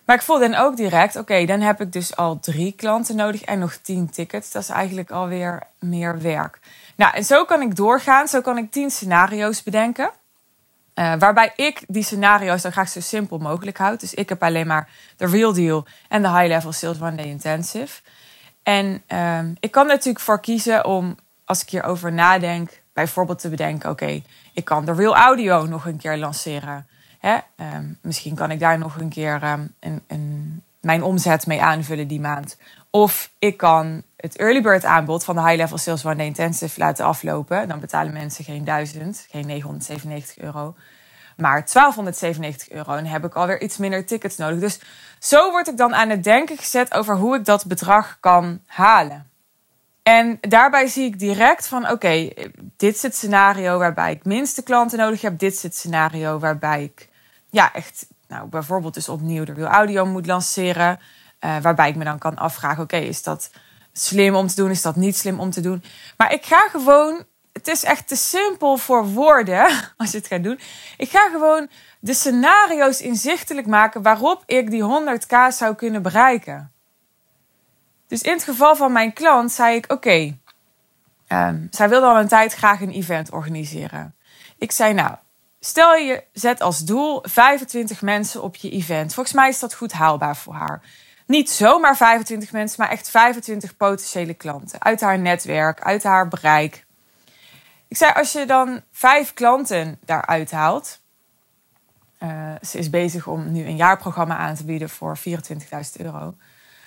Maar 0.05 0.15
ik 0.15 0.21
voel 0.21 0.39
dan 0.39 0.55
ook 0.55 0.75
direct, 0.75 1.15
oké, 1.15 1.45
dan 1.45 1.61
heb 1.61 1.81
ik 1.81 1.91
dus 1.91 2.15
al 2.15 2.39
drie 2.39 2.71
klanten 2.71 3.15
nodig 3.15 3.41
en 3.41 3.59
nog 3.59 3.75
10 3.75 4.09
tickets. 4.09 4.51
Dat 4.51 4.61
is 4.61 4.69
eigenlijk 4.69 5.11
alweer 5.11 5.63
meer 5.79 6.21
werk. 6.21 6.59
Nou, 6.95 7.15
en 7.15 7.23
zo 7.23 7.45
kan 7.45 7.61
ik 7.61 7.75
doorgaan. 7.75 8.27
Zo 8.27 8.41
kan 8.41 8.57
ik 8.57 8.71
10 8.71 8.91
scenario's 8.91 9.63
bedenken. 9.63 10.11
Uh, 10.95 11.13
waarbij 11.19 11.53
ik 11.55 11.83
die 11.87 12.03
scenario's 12.03 12.61
dan 12.61 12.71
graag 12.71 12.89
zo 12.89 12.99
simpel 12.99 13.37
mogelijk 13.37 13.77
houd. 13.77 13.99
Dus 13.99 14.13
ik 14.13 14.29
heb 14.29 14.43
alleen 14.43 14.67
maar 14.67 14.89
de 15.17 15.25
real 15.25 15.53
deal 15.53 15.85
en 16.09 16.21
de 16.21 16.29
high 16.29 16.47
level 16.47 16.71
sales 16.71 17.01
one 17.01 17.15
day 17.15 17.25
intensive. 17.25 18.01
En 18.63 19.01
uh, 19.07 19.39
ik 19.59 19.71
kan 19.71 19.87
natuurlijk 19.87 20.19
voor 20.19 20.39
kiezen 20.39 20.85
om, 20.85 21.15
als 21.45 21.61
ik 21.61 21.69
hierover 21.69 22.13
nadenk, 22.13 22.81
bijvoorbeeld 22.93 23.39
te 23.39 23.49
bedenken: 23.49 23.89
oké, 23.89 24.21
ik 24.53 24.65
kan 24.65 24.85
de 24.85 24.93
real 24.93 25.15
audio 25.15 25.65
nog 25.65 25.85
een 25.85 25.97
keer 25.97 26.17
lanceren. 26.17 26.87
Hè? 27.19 27.37
Uh, 27.57 27.67
misschien 28.01 28.35
kan 28.35 28.51
ik 28.51 28.59
daar 28.59 28.77
nog 28.77 28.99
een 28.99 29.09
keer 29.09 29.43
um, 29.43 29.73
een, 29.79 30.01
een, 30.07 30.63
mijn 30.81 31.03
omzet 31.03 31.47
mee 31.47 31.61
aanvullen 31.61 32.07
die 32.07 32.19
maand. 32.19 32.57
Of 32.95 33.31
ik 33.39 33.57
kan 33.57 34.03
het 34.15 34.37
early 34.37 34.61
bird 34.61 34.85
aanbod 34.85 35.23
van 35.23 35.35
de 35.35 35.41
high 35.41 35.55
level 35.55 35.77
sales 35.77 36.05
one 36.05 36.25
intensive 36.25 36.79
laten 36.79 37.05
aflopen. 37.05 37.67
Dan 37.67 37.79
betalen 37.79 38.13
mensen 38.13 38.43
geen 38.43 38.63
1000, 38.63 39.27
geen 39.29 39.45
997 39.45 40.37
euro, 40.37 40.75
maar 41.37 41.51
1297 41.51 42.69
euro. 42.69 42.93
En 42.93 43.05
heb 43.05 43.25
ik 43.25 43.33
alweer 43.33 43.61
iets 43.61 43.77
minder 43.77 44.05
tickets 44.05 44.37
nodig. 44.37 44.59
Dus 44.59 44.79
zo 45.19 45.51
word 45.51 45.67
ik 45.67 45.77
dan 45.77 45.95
aan 45.95 46.09
het 46.09 46.23
denken 46.23 46.57
gezet 46.57 46.93
over 46.93 47.15
hoe 47.15 47.35
ik 47.35 47.45
dat 47.45 47.65
bedrag 47.65 48.17
kan 48.19 48.59
halen. 48.65 49.29
En 50.03 50.37
daarbij 50.41 50.87
zie 50.87 51.05
ik 51.05 51.19
direct 51.19 51.67
van 51.67 51.89
oké, 51.89 52.29
dit 52.77 52.95
is 52.95 53.01
het 53.01 53.15
scenario 53.15 53.77
waarbij 53.77 54.11
ik 54.11 54.25
minste 54.25 54.63
klanten 54.63 54.97
nodig 54.97 55.21
heb. 55.21 55.39
Dit 55.39 55.53
is 55.53 55.63
het 55.63 55.75
scenario 55.75 56.39
waarbij 56.39 56.83
ik 56.83 57.09
ja, 57.49 57.73
echt, 57.73 58.07
nou 58.27 58.47
bijvoorbeeld 58.47 58.93
dus 58.93 59.09
opnieuw 59.09 59.43
de 59.43 59.53
Real 59.53 59.71
Audio 59.71 60.05
moet 60.05 60.25
lanceren. 60.25 60.99
Uh, 61.39 61.57
waarbij 61.61 61.89
ik 61.89 61.95
me 61.95 62.03
dan 62.03 62.17
kan 62.17 62.37
afvragen: 62.37 62.83
oké, 62.83 62.97
is 62.97 63.23
dat 63.23 63.51
slim 63.93 64.35
om 64.35 64.47
te 64.47 64.55
doen? 64.55 64.69
Is 64.69 64.81
dat 64.81 64.95
niet 64.95 65.17
slim 65.17 65.39
om 65.39 65.49
te 65.49 65.61
doen? 65.61 65.83
Maar 66.17 66.33
ik 66.33 66.45
ga 66.45 66.67
gewoon. 66.71 67.23
Het 67.51 67.67
is 67.67 67.83
echt 67.83 68.07
te 68.07 68.15
simpel 68.15 68.77
voor 68.77 69.07
woorden 69.07 69.65
als 69.97 70.11
je 70.11 70.17
het 70.17 70.27
gaat 70.27 70.43
doen. 70.43 70.59
Ik 70.97 71.09
ga 71.09 71.29
gewoon 71.29 71.69
de 71.99 72.13
scenario's 72.13 73.01
inzichtelijk 73.01 73.67
maken 73.67 74.01
waarop 74.01 74.43
ik 74.45 74.69
die 74.69 74.83
100k 74.83 75.55
zou 75.55 75.75
kunnen 75.75 76.01
bereiken. 76.01 76.71
Dus 78.07 78.21
in 78.21 78.31
het 78.31 78.43
geval 78.43 78.75
van 78.75 78.91
mijn 78.91 79.13
klant 79.13 79.51
zei 79.51 79.75
ik: 79.75 79.91
Oké, 79.91 80.37
um, 81.27 81.67
zij 81.71 81.89
wilde 81.89 82.05
al 82.05 82.19
een 82.19 82.27
tijd 82.27 82.53
graag 82.53 82.81
een 82.81 82.91
event 82.91 83.31
organiseren. 83.31 84.15
Ik 84.57 84.71
zei: 84.71 84.93
Nou, 84.93 85.15
stel 85.59 85.93
je 85.93 86.23
zet 86.33 86.61
als 86.61 86.79
doel 86.79 87.19
25 87.21 88.01
mensen 88.01 88.43
op 88.43 88.55
je 88.55 88.69
event. 88.69 89.13
Volgens 89.13 89.35
mij 89.35 89.49
is 89.49 89.59
dat 89.59 89.73
goed 89.73 89.91
haalbaar 89.91 90.35
voor 90.35 90.53
haar. 90.53 90.81
Niet 91.25 91.49
zomaar 91.49 91.97
25 91.97 92.51
mensen, 92.51 92.81
maar 92.81 92.91
echt 92.91 93.09
25 93.09 93.77
potentiële 93.77 94.33
klanten. 94.33 94.81
Uit 94.81 95.01
haar 95.01 95.19
netwerk, 95.19 95.81
uit 95.81 96.03
haar 96.03 96.27
bereik. 96.27 96.85
Ik 97.87 97.97
zei, 97.97 98.13
als 98.13 98.31
je 98.31 98.45
dan 98.45 98.81
vijf 98.91 99.33
klanten 99.33 99.99
daaruit 100.05 100.51
haalt. 100.51 100.99
Uh, 102.23 102.51
ze 102.61 102.77
is 102.77 102.89
bezig 102.89 103.27
om 103.27 103.51
nu 103.51 103.65
een 103.65 103.75
jaarprogramma 103.75 104.37
aan 104.37 104.55
te 104.55 104.65
bieden 104.65 104.89
voor 104.89 105.17
24.000 105.17 105.25
euro. 105.97 106.35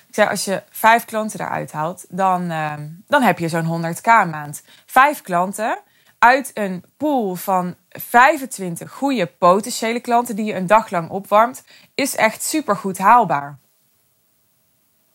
Ik 0.08 0.14
zei, 0.14 0.28
als 0.28 0.44
je 0.44 0.62
vijf 0.70 1.04
klanten 1.04 1.38
daaruit 1.38 1.72
haalt, 1.72 2.04
dan, 2.08 2.42
uh, 2.50 2.72
dan 3.06 3.22
heb 3.22 3.38
je 3.38 3.48
zo'n 3.48 3.94
100k 3.94 4.06
maand. 4.06 4.62
Vijf 4.86 5.22
klanten 5.22 5.78
uit 6.18 6.50
een 6.54 6.84
pool 6.96 7.34
van 7.34 7.74
25 7.88 8.92
goede 8.92 9.26
potentiële 9.26 10.00
klanten 10.00 10.36
die 10.36 10.44
je 10.44 10.54
een 10.54 10.66
dag 10.66 10.90
lang 10.90 11.10
opwarmt, 11.10 11.64
is 11.94 12.16
echt 12.16 12.42
super 12.42 12.76
goed 12.76 12.98
haalbaar 12.98 13.58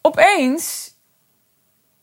opeens 0.03 0.93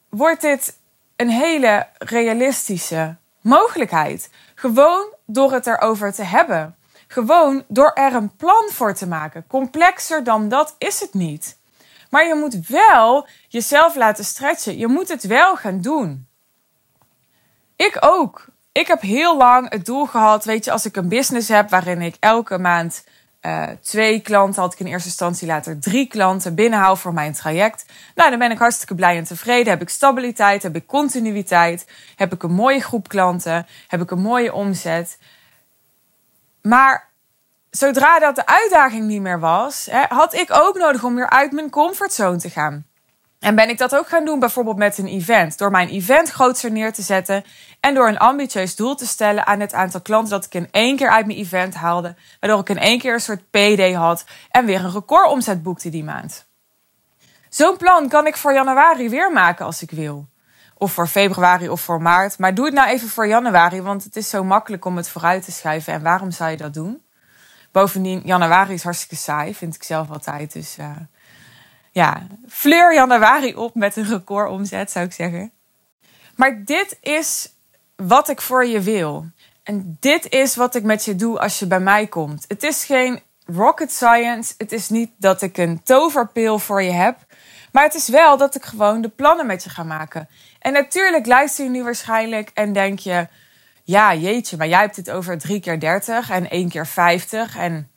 wordt 0.08 0.40
dit 0.40 0.78
een 1.16 1.30
hele 1.30 1.86
realistische 1.98 3.16
mogelijkheid. 3.40 4.30
Gewoon 4.54 5.14
door 5.26 5.52
het 5.52 5.66
erover 5.66 6.12
te 6.12 6.22
hebben. 6.22 6.76
Gewoon 7.06 7.64
door 7.68 7.90
er 7.92 8.14
een 8.14 8.36
plan 8.36 8.68
voor 8.70 8.94
te 8.94 9.06
maken. 9.06 9.44
Complexer 9.46 10.24
dan 10.24 10.48
dat 10.48 10.74
is 10.78 11.00
het 11.00 11.14
niet. 11.14 11.58
Maar 12.10 12.26
je 12.26 12.34
moet 12.34 12.66
wel 12.66 13.26
jezelf 13.48 13.96
laten 13.96 14.24
stretchen. 14.24 14.78
Je 14.78 14.86
moet 14.86 15.08
het 15.08 15.22
wel 15.22 15.56
gaan 15.56 15.80
doen. 15.80 16.26
Ik 17.76 17.96
ook. 18.00 18.44
Ik 18.72 18.86
heb 18.86 19.00
heel 19.00 19.36
lang 19.36 19.70
het 19.70 19.86
doel 19.86 20.06
gehad, 20.06 20.44
weet 20.44 20.64
je, 20.64 20.70
als 20.70 20.86
ik 20.86 20.96
een 20.96 21.08
business 21.08 21.48
heb 21.48 21.70
waarin 21.70 22.02
ik 22.02 22.16
elke 22.20 22.58
maand 22.58 23.04
uh, 23.42 23.66
twee 23.82 24.20
klanten 24.20 24.62
had 24.62 24.72
ik 24.72 24.80
in 24.80 24.86
eerste 24.86 25.08
instantie, 25.08 25.46
later 25.46 25.80
drie 25.80 26.06
klanten 26.06 26.54
binnenhouden 26.54 27.02
voor 27.02 27.14
mijn 27.14 27.32
traject. 27.32 27.84
Nou, 28.14 28.30
dan 28.30 28.38
ben 28.38 28.50
ik 28.50 28.58
hartstikke 28.58 28.94
blij 28.94 29.16
en 29.16 29.24
tevreden. 29.24 29.72
Heb 29.72 29.82
ik 29.82 29.88
stabiliteit, 29.88 30.62
heb 30.62 30.76
ik 30.76 30.86
continuïteit, 30.86 31.86
heb 32.16 32.32
ik 32.32 32.42
een 32.42 32.52
mooie 32.52 32.80
groep 32.80 33.08
klanten, 33.08 33.66
heb 33.88 34.00
ik 34.00 34.10
een 34.10 34.20
mooie 34.20 34.52
omzet. 34.52 35.18
Maar 36.62 37.08
zodra 37.70 38.18
dat 38.18 38.36
de 38.36 38.46
uitdaging 38.46 39.06
niet 39.06 39.20
meer 39.20 39.40
was, 39.40 39.86
hè, 39.90 40.04
had 40.08 40.34
ik 40.34 40.48
ook 40.52 40.78
nodig 40.78 41.04
om 41.04 41.14
weer 41.14 41.30
uit 41.30 41.52
mijn 41.52 41.70
comfortzone 41.70 42.38
te 42.38 42.50
gaan. 42.50 42.84
En 43.40 43.54
ben 43.54 43.68
ik 43.68 43.78
dat 43.78 43.96
ook 43.96 44.08
gaan 44.08 44.24
doen, 44.24 44.38
bijvoorbeeld 44.38 44.76
met 44.76 44.98
een 44.98 45.06
event. 45.06 45.58
Door 45.58 45.70
mijn 45.70 45.88
event 45.88 46.30
groter 46.30 46.70
neer 46.70 46.92
te 46.92 47.02
zetten 47.02 47.44
en 47.80 47.94
door 47.94 48.08
een 48.08 48.18
ambitieus 48.18 48.76
doel 48.76 48.94
te 48.94 49.06
stellen 49.06 49.46
aan 49.46 49.60
het 49.60 49.72
aantal 49.72 50.00
klanten 50.00 50.30
dat 50.30 50.44
ik 50.44 50.54
in 50.54 50.68
één 50.70 50.96
keer 50.96 51.10
uit 51.10 51.26
mijn 51.26 51.38
event 51.38 51.74
haalde. 51.74 52.14
Waardoor 52.40 52.60
ik 52.60 52.68
in 52.68 52.78
één 52.78 52.98
keer 52.98 53.14
een 53.14 53.20
soort 53.20 53.50
PD 53.50 53.94
had 53.94 54.24
en 54.50 54.64
weer 54.64 54.84
een 54.84 54.92
recordomzet 54.92 55.62
boekte 55.62 55.88
die 55.88 56.04
maand. 56.04 56.46
Zo'n 57.48 57.76
plan 57.76 58.08
kan 58.08 58.26
ik 58.26 58.36
voor 58.36 58.52
januari 58.52 59.08
weer 59.08 59.32
maken 59.32 59.64
als 59.64 59.82
ik 59.82 59.90
wil. 59.90 60.28
Of 60.74 60.92
voor 60.92 61.06
februari 61.06 61.68
of 61.68 61.80
voor 61.80 62.02
maart. 62.02 62.38
Maar 62.38 62.54
doe 62.54 62.64
het 62.64 62.74
nou 62.74 62.88
even 62.88 63.08
voor 63.08 63.26
januari, 63.26 63.82
want 63.82 64.04
het 64.04 64.16
is 64.16 64.28
zo 64.28 64.44
makkelijk 64.44 64.84
om 64.84 64.96
het 64.96 65.08
vooruit 65.08 65.44
te 65.44 65.52
schuiven. 65.52 65.92
En 65.92 66.02
waarom 66.02 66.30
zou 66.30 66.50
je 66.50 66.56
dat 66.56 66.74
doen? 66.74 67.02
Bovendien, 67.72 68.22
januari 68.24 68.74
is 68.74 68.82
hartstikke 68.82 69.16
saai, 69.16 69.54
vind 69.54 69.74
ik 69.74 69.82
zelf 69.82 70.10
altijd. 70.10 70.52
Dus 70.52 70.78
uh, 70.78 70.90
ja, 71.90 72.26
fleur 72.48 72.94
januari 72.94 73.54
op 73.54 73.74
met 73.74 73.96
een 73.96 74.06
recordomzet, 74.06 74.90
zou 74.90 75.04
ik 75.04 75.12
zeggen. 75.12 75.52
Maar 76.36 76.64
dit 76.64 76.98
is 77.00 77.52
wat 78.02 78.28
ik 78.28 78.40
voor 78.40 78.66
je 78.66 78.80
wil. 78.80 79.26
En 79.62 79.96
dit 80.00 80.32
is 80.32 80.56
wat 80.56 80.74
ik 80.74 80.82
met 80.82 81.04
je 81.04 81.16
doe 81.16 81.38
als 81.38 81.58
je 81.58 81.66
bij 81.66 81.80
mij 81.80 82.06
komt. 82.06 82.44
Het 82.48 82.62
is 82.62 82.84
geen 82.84 83.22
rocket 83.46 83.92
science. 83.92 84.54
Het 84.58 84.72
is 84.72 84.88
niet 84.88 85.10
dat 85.16 85.42
ik 85.42 85.56
een 85.56 85.82
toverpil 85.82 86.58
voor 86.58 86.82
je 86.82 86.90
heb. 86.90 87.16
Maar 87.72 87.84
het 87.84 87.94
is 87.94 88.08
wel 88.08 88.36
dat 88.36 88.54
ik 88.54 88.64
gewoon 88.64 89.00
de 89.00 89.08
plannen 89.08 89.46
met 89.46 89.64
je 89.64 89.70
ga 89.70 89.82
maken. 89.82 90.28
En 90.58 90.72
natuurlijk 90.72 91.26
luister 91.26 91.64
je 91.64 91.70
nu 91.70 91.82
waarschijnlijk 91.82 92.50
en 92.54 92.72
denk 92.72 92.98
je: 92.98 93.28
ja, 93.84 94.14
jeetje, 94.14 94.56
maar 94.56 94.68
jij 94.68 94.80
hebt 94.80 94.96
het 94.96 95.10
over 95.10 95.38
drie 95.38 95.60
keer 95.60 95.80
30 95.80 96.30
en 96.30 96.50
één 96.50 96.68
keer 96.68 96.86
50. 96.86 97.56
En 97.56 97.90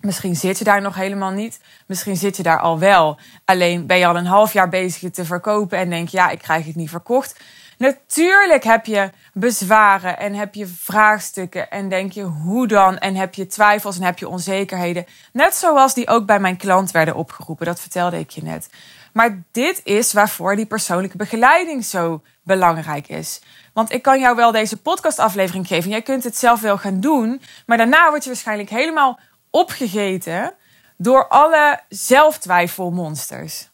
Misschien 0.00 0.36
zit 0.36 0.58
je 0.58 0.64
daar 0.64 0.80
nog 0.80 0.94
helemaal 0.94 1.30
niet. 1.30 1.60
Misschien 1.86 2.16
zit 2.16 2.36
je 2.36 2.42
daar 2.42 2.60
al 2.60 2.78
wel. 2.78 3.18
Alleen 3.44 3.86
ben 3.86 3.98
je 3.98 4.06
al 4.06 4.16
een 4.16 4.26
half 4.26 4.52
jaar 4.52 4.68
bezig 4.68 5.00
het 5.00 5.14
te 5.14 5.24
verkopen 5.24 5.78
en 5.78 5.90
denk 5.90 6.08
je, 6.08 6.16
ja, 6.16 6.30
ik 6.30 6.38
krijg 6.38 6.66
het 6.66 6.74
niet 6.74 6.90
verkocht. 6.90 7.40
Natuurlijk 7.76 8.64
heb 8.64 8.86
je 8.86 9.10
bezwaren 9.32 10.18
en 10.18 10.34
heb 10.34 10.54
je 10.54 10.66
vraagstukken 10.66 11.70
en 11.70 11.88
denk 11.88 12.12
je 12.12 12.22
hoe 12.22 12.66
dan 12.66 12.98
en 12.98 13.14
heb 13.14 13.34
je 13.34 13.46
twijfels 13.46 13.96
en 13.96 14.02
heb 14.02 14.18
je 14.18 14.28
onzekerheden. 14.28 15.06
Net 15.32 15.54
zoals 15.54 15.94
die 15.94 16.08
ook 16.08 16.26
bij 16.26 16.40
mijn 16.40 16.56
klant 16.56 16.90
werden 16.90 17.14
opgeroepen, 17.14 17.66
dat 17.66 17.80
vertelde 17.80 18.18
ik 18.18 18.30
je 18.30 18.42
net. 18.42 18.68
Maar 19.12 19.42
dit 19.52 19.80
is 19.84 20.12
waarvoor 20.12 20.56
die 20.56 20.66
persoonlijke 20.66 21.16
begeleiding 21.16 21.84
zo 21.84 22.22
belangrijk 22.42 23.08
is. 23.08 23.40
Want 23.72 23.92
ik 23.92 24.02
kan 24.02 24.20
jou 24.20 24.36
wel 24.36 24.52
deze 24.52 24.76
podcastaflevering 24.76 25.66
geven. 25.66 25.90
Jij 25.90 26.02
kunt 26.02 26.24
het 26.24 26.36
zelf 26.36 26.60
wel 26.60 26.78
gaan 26.78 27.00
doen. 27.00 27.40
Maar 27.66 27.76
daarna 27.76 28.08
word 28.08 28.22
je 28.22 28.30
waarschijnlijk 28.30 28.70
helemaal 28.70 29.18
opgegeten 29.50 30.54
door 30.96 31.28
alle 31.28 31.80
zelftwijfelmonsters. 31.88 33.68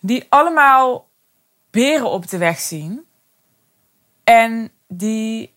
Die 0.00 0.26
allemaal 0.28 1.08
beren 1.70 2.10
op 2.10 2.28
de 2.28 2.38
weg 2.38 2.58
zien. 2.58 3.07
En 4.28 4.70
die 4.86 5.56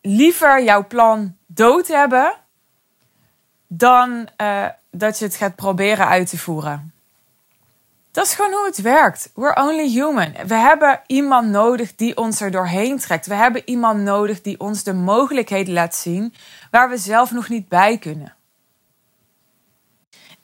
liever 0.00 0.62
jouw 0.62 0.86
plan 0.86 1.36
dood 1.46 1.86
hebben 1.86 2.34
dan 3.66 4.28
uh, 4.40 4.66
dat 4.90 5.18
je 5.18 5.24
het 5.24 5.34
gaat 5.34 5.56
proberen 5.56 6.06
uit 6.06 6.28
te 6.28 6.38
voeren. 6.38 6.92
Dat 8.10 8.26
is 8.26 8.34
gewoon 8.34 8.52
hoe 8.52 8.66
het 8.66 8.80
werkt. 8.80 9.30
We're 9.34 9.62
only 9.62 9.88
human. 9.88 10.32
We 10.46 10.54
hebben 10.54 11.00
iemand 11.06 11.48
nodig 11.48 11.94
die 11.94 12.16
ons 12.16 12.40
er 12.40 12.50
doorheen 12.50 12.98
trekt. 12.98 13.26
We 13.26 13.34
hebben 13.34 13.62
iemand 13.64 14.00
nodig 14.00 14.40
die 14.40 14.60
ons 14.60 14.82
de 14.82 14.94
mogelijkheden 14.94 15.74
laat 15.74 15.94
zien 15.94 16.34
waar 16.70 16.88
we 16.88 16.96
zelf 16.96 17.30
nog 17.30 17.48
niet 17.48 17.68
bij 17.68 17.98
kunnen. 17.98 18.34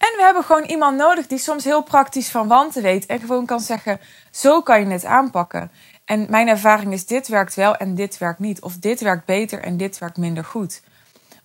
En 0.01 0.17
we 0.17 0.23
hebben 0.23 0.45
gewoon 0.45 0.65
iemand 0.65 0.97
nodig 0.97 1.27
die 1.27 1.39
soms 1.39 1.65
heel 1.65 1.83
praktisch 1.83 2.31
van 2.31 2.49
wanten 2.49 2.83
weet 2.83 3.07
en 3.07 3.21
gewoon 3.21 3.47
kan 3.47 3.61
zeggen: 3.61 4.01
zo 4.31 4.63
kan 4.63 4.81
je 4.81 4.87
het 4.87 5.05
aanpakken. 5.05 5.71
En 6.11 6.27
mijn 6.29 6.49
ervaring 6.49 6.93
is: 6.93 7.07
dit 7.07 7.29
werkt 7.29 7.55
wel 7.55 7.77
en 7.77 7.95
dit 7.95 8.19
werkt 8.19 8.39
niet. 8.39 8.61
Of 8.61 8.77
dit 8.77 9.01
werkt 9.01 9.25
beter 9.25 9.63
en 9.63 9.77
dit 9.77 9.99
werkt 9.99 10.17
minder 10.17 10.45
goed. 10.45 10.83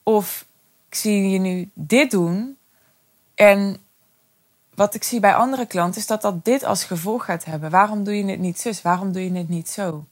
Of 0.03 0.45
ik 0.89 0.95
zie 0.95 1.29
je 1.29 1.39
nu 1.39 1.69
dit 1.73 2.11
doen 2.11 2.57
en 3.35 3.77
wat 4.75 4.95
ik 4.95 5.03
zie 5.03 5.19
bij 5.19 5.35
andere 5.35 5.65
klanten 5.65 6.01
is 6.01 6.07
dat 6.07 6.21
dat 6.21 6.45
dit 6.45 6.63
als 6.63 6.83
gevolg 6.83 7.25
gaat 7.25 7.45
hebben. 7.45 7.69
Waarom 7.69 8.03
doe 8.03 8.17
je 8.17 8.25
het 8.25 8.39
niet 8.39 8.59
zus? 8.59 8.81
Waarom 8.81 9.11
doe 9.11 9.23
je 9.23 9.37
het 9.37 9.49
niet 9.49 9.69
zo? 9.69 10.05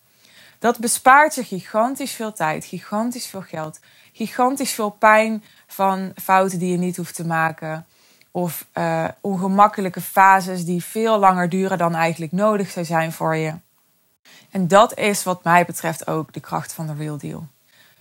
Dat 0.60 0.80
bespaart 0.80 1.36
je 1.36 1.44
gigantisch 1.44 2.14
veel 2.14 2.34
tijd, 2.34 2.66
gigantisch 2.66 3.28
veel 3.28 3.42
geld, 3.42 3.80
gigantisch 4.12 4.72
veel 4.72 4.90
pijn 4.90 5.44
van 5.68 6.12
fouten 6.22 6.60
die 6.60 6.72
je 6.72 6.78
niet 6.78 6.98
hoeft 6.98 7.16
te 7.16 7.26
maken. 7.26 7.86
Of 8.32 8.66
uh, 8.74 9.08
ongemakkelijke 9.22 10.02
fases 10.02 10.66
die 10.66 10.84
veel 10.84 11.18
langer 11.20 11.50
duren 11.50 11.78
dan 11.78 11.96
eigenlijk 11.96 12.32
nodig 12.32 12.70
zou 12.70 12.86
zijn 12.86 13.12
voor 13.12 13.36
je. 13.36 13.54
En 14.52 14.68
dat 14.68 14.98
is 14.98 15.24
wat 15.24 15.44
mij 15.44 15.66
betreft 15.66 16.08
ook 16.08 16.34
de 16.34 16.40
kracht 16.40 16.74
van 16.74 16.88
de 16.88 16.94
Real 16.94 17.18
Deal. 17.18 17.48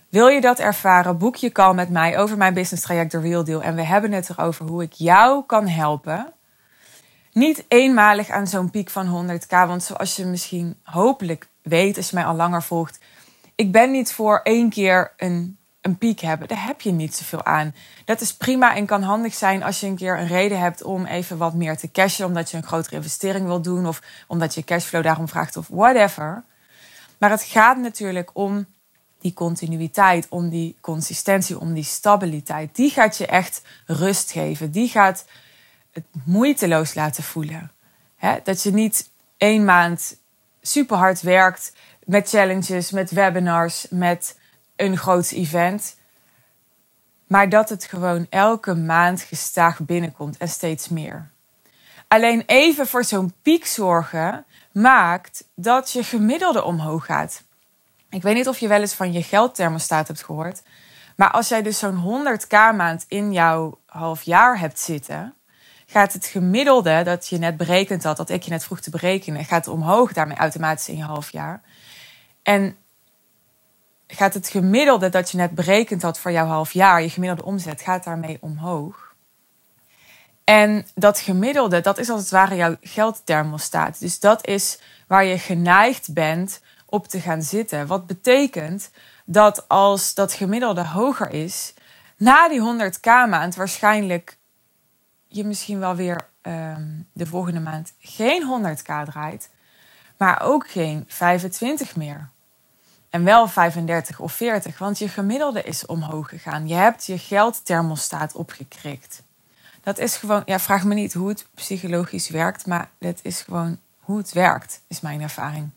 Wil 0.09 0.27
je 0.27 0.41
dat 0.41 0.59
ervaren? 0.59 1.17
Boek 1.17 1.35
je 1.35 1.51
call 1.51 1.73
met 1.73 1.89
mij 1.89 2.17
over 2.17 2.37
mijn 2.37 2.53
business 2.53 2.83
traject 2.83 3.09
The 3.09 3.19
Real 3.19 3.43
Deal. 3.43 3.61
En 3.61 3.75
we 3.75 3.83
hebben 3.83 4.11
het 4.11 4.29
erover 4.29 4.65
hoe 4.65 4.83
ik 4.83 4.93
jou 4.93 5.43
kan 5.45 5.67
helpen. 5.67 6.33
Niet 7.31 7.65
eenmalig 7.67 8.29
aan 8.29 8.47
zo'n 8.47 8.69
piek 8.69 8.89
van 8.89 9.29
100k. 9.29 9.47
Want 9.49 9.83
zoals 9.83 10.15
je 10.15 10.25
misschien 10.25 10.79
hopelijk 10.83 11.47
weet, 11.61 11.97
als 11.97 12.09
je 12.09 12.15
mij 12.15 12.25
al 12.25 12.35
langer 12.35 12.63
volgt. 12.63 12.99
Ik 13.55 13.71
ben 13.71 13.91
niet 13.91 14.13
voor 14.13 14.39
één 14.43 14.69
keer 14.69 15.13
een 15.17 15.57
een 15.83 15.97
piek 15.97 16.19
hebben. 16.19 16.47
Daar 16.47 16.65
heb 16.65 16.81
je 16.81 16.91
niet 16.91 17.15
zoveel 17.15 17.45
aan. 17.45 17.75
Dat 18.05 18.21
is 18.21 18.33
prima 18.33 18.75
en 18.75 18.85
kan 18.85 19.01
handig 19.01 19.33
zijn 19.33 19.63
als 19.63 19.79
je 19.79 19.87
een 19.87 19.95
keer 19.95 20.19
een 20.19 20.27
reden 20.27 20.59
hebt 20.59 20.83
om 20.83 21.05
even 21.05 21.37
wat 21.37 21.53
meer 21.53 21.77
te 21.77 21.91
cashen. 21.91 22.25
Omdat 22.25 22.51
je 22.51 22.57
een 22.57 22.63
grotere 22.63 22.95
investering 22.95 23.45
wilt 23.45 23.63
doen 23.63 23.87
of 23.87 24.01
omdat 24.27 24.53
je 24.53 24.63
cashflow 24.63 25.03
daarom 25.03 25.27
vraagt 25.27 25.57
of 25.57 25.67
whatever. 25.67 26.43
Maar 27.17 27.29
het 27.29 27.43
gaat 27.43 27.77
natuurlijk 27.77 28.29
om 28.33 28.65
die 29.19 29.33
continuïteit, 29.33 30.27
om 30.29 30.49
die 30.49 30.75
consistentie, 30.81 31.59
om 31.59 31.73
die 31.73 31.83
stabiliteit. 31.83 32.75
Die 32.75 32.89
gaat 32.89 33.17
je 33.17 33.25
echt 33.25 33.61
rust 33.85 34.31
geven. 34.31 34.71
Die 34.71 34.87
gaat 34.87 35.25
het 35.91 36.05
moeiteloos 36.25 36.93
laten 36.93 37.23
voelen. 37.23 37.71
dat 38.43 38.63
je 38.63 38.71
niet 38.71 39.09
één 39.37 39.65
maand 39.65 40.15
super 40.61 40.97
hard 40.97 41.21
werkt 41.21 41.73
met 42.05 42.29
challenges, 42.29 42.91
met 42.91 43.11
webinars, 43.11 43.85
met 43.89 44.37
een 44.75 44.97
groot 44.97 45.31
event. 45.31 45.97
Maar 47.27 47.49
dat 47.49 47.69
het 47.69 47.85
gewoon 47.85 48.27
elke 48.29 48.73
maand 48.73 49.21
gestaag 49.21 49.79
binnenkomt 49.79 50.37
en 50.37 50.47
steeds 50.47 50.89
meer. 50.89 51.31
Alleen 52.07 52.43
even 52.45 52.87
voor 52.87 53.03
zo'n 53.03 53.33
piek 53.41 53.65
zorgen 53.65 54.45
maakt 54.71 55.43
dat 55.55 55.91
je 55.91 56.03
gemiddelde 56.03 56.63
omhoog 56.63 57.05
gaat. 57.05 57.43
Ik 58.09 58.21
weet 58.21 58.35
niet 58.35 58.47
of 58.47 58.57
je 58.57 58.67
wel 58.67 58.79
eens 58.79 58.93
van 58.93 59.11
je 59.11 59.23
geldthermostaat 59.23 60.07
hebt 60.07 60.23
gehoord. 60.23 60.61
Maar 61.15 61.31
als 61.31 61.47
jij 61.47 61.61
dus 61.61 61.79
zo'n 61.79 62.25
100k 62.25 62.75
maand 62.75 63.05
in 63.07 63.31
jouw 63.31 63.77
half 63.85 64.21
jaar 64.21 64.59
hebt 64.59 64.79
zitten, 64.79 65.33
gaat 65.85 66.13
het 66.13 66.25
gemiddelde 66.25 67.03
dat 67.03 67.27
je 67.27 67.37
net 67.37 67.57
berekend 67.57 68.03
had, 68.03 68.17
dat 68.17 68.29
ik 68.29 68.43
je 68.43 68.51
net 68.51 68.63
vroeg 68.63 68.79
te 68.79 68.89
berekenen, 68.89 69.45
gaat 69.45 69.67
omhoog 69.67 70.13
daarmee 70.13 70.37
automatisch 70.37 70.89
in 70.89 70.97
je 70.97 71.03
half 71.03 71.31
jaar. 71.31 71.61
En 72.43 72.75
gaat 74.13 74.33
het 74.33 74.47
gemiddelde 74.47 75.09
dat 75.09 75.31
je 75.31 75.37
net 75.37 75.51
berekend 75.51 76.01
had 76.01 76.19
voor 76.19 76.31
jouw 76.31 76.45
half 76.45 76.71
jaar, 76.71 77.01
je 77.01 77.09
gemiddelde 77.09 77.45
omzet, 77.45 77.81
gaat 77.81 78.03
daarmee 78.03 78.37
omhoog. 78.41 79.13
En 80.43 80.87
dat 80.95 81.19
gemiddelde, 81.19 81.81
dat 81.81 81.97
is 81.97 82.09
als 82.09 82.21
het 82.21 82.29
ware 82.29 82.55
jouw 82.55 82.75
geldthermostaat. 82.81 83.99
Dus 83.99 84.19
dat 84.19 84.47
is 84.47 84.79
waar 85.07 85.25
je 85.25 85.37
geneigd 85.37 86.13
bent 86.13 86.61
op 86.85 87.07
te 87.07 87.19
gaan 87.19 87.41
zitten. 87.41 87.87
Wat 87.87 88.07
betekent 88.07 88.89
dat 89.25 89.69
als 89.69 90.13
dat 90.13 90.33
gemiddelde 90.33 90.85
hoger 90.87 91.29
is, 91.29 91.73
na 92.17 92.49
die 92.49 92.61
100k 92.61 93.29
maand 93.29 93.55
waarschijnlijk 93.55 94.37
je 95.27 95.43
misschien 95.43 95.79
wel 95.79 95.95
weer 95.95 96.27
ehm, 96.41 96.87
de 97.13 97.25
volgende 97.25 97.59
maand 97.59 97.93
geen 97.99 98.75
100k 98.77 99.05
draait, 99.05 99.49
maar 100.17 100.41
ook 100.41 100.69
geen 100.69 101.03
25 101.07 101.95
meer. 101.95 102.29
En 103.13 103.23
wel 103.23 103.47
35 103.47 104.19
of 104.19 104.33
40, 104.33 104.77
want 104.77 104.97
je 104.97 105.07
gemiddelde 105.07 105.63
is 105.63 105.85
omhoog 105.85 106.29
gegaan. 106.29 106.67
Je 106.67 106.73
hebt 106.73 107.05
je 107.05 107.17
geldthermostaat 107.17 108.33
opgekrikt. 108.33 109.21
Dat 109.83 109.97
is 109.97 110.17
gewoon, 110.17 110.41
ja, 110.45 110.59
vraag 110.59 110.83
me 110.83 110.93
niet 110.93 111.13
hoe 111.13 111.29
het 111.29 111.45
psychologisch 111.53 112.29
werkt, 112.29 112.65
maar 112.65 112.89
dit 112.97 113.19
is 113.21 113.41
gewoon 113.41 113.77
hoe 113.99 114.17
het 114.17 114.33
werkt, 114.33 114.81
is 114.87 115.01
mijn 115.01 115.21
ervaring. 115.21 115.69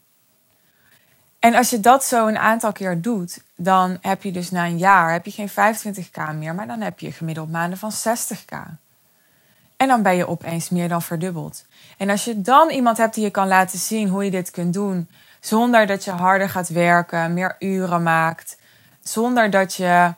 En 1.38 1.54
als 1.54 1.70
je 1.70 1.80
dat 1.80 2.04
zo 2.04 2.26
een 2.26 2.38
aantal 2.38 2.72
keer 2.72 3.00
doet, 3.00 3.40
dan 3.56 3.98
heb 4.00 4.22
je 4.22 4.32
dus 4.32 4.50
na 4.50 4.64
een 4.64 4.78
jaar 4.78 5.12
heb 5.12 5.24
je 5.24 5.30
geen 5.30 5.50
25k 5.50 6.34
meer, 6.34 6.54
maar 6.54 6.66
dan 6.66 6.80
heb 6.80 6.98
je 6.98 7.12
gemiddeld 7.12 7.50
maanden 7.50 7.78
van 7.78 7.92
60k. 7.92 8.56
En 9.76 9.88
dan 9.88 10.02
ben 10.02 10.16
je 10.16 10.28
opeens 10.28 10.68
meer 10.68 10.88
dan 10.88 11.02
verdubbeld. 11.02 11.64
En 11.96 12.10
als 12.10 12.24
je 12.24 12.40
dan 12.40 12.70
iemand 12.70 12.96
hebt 12.96 13.14
die 13.14 13.24
je 13.24 13.30
kan 13.30 13.48
laten 13.48 13.78
zien 13.78 14.08
hoe 14.08 14.24
je 14.24 14.30
dit 14.30 14.50
kunt 14.50 14.72
doen, 14.74 15.08
zonder 15.46 15.86
dat 15.86 16.04
je 16.04 16.10
harder 16.10 16.48
gaat 16.48 16.68
werken, 16.68 17.34
meer 17.34 17.56
uren 17.58 18.02
maakt. 18.02 18.58
Zonder 19.00 19.50
dat 19.50 19.74
je 19.74 20.14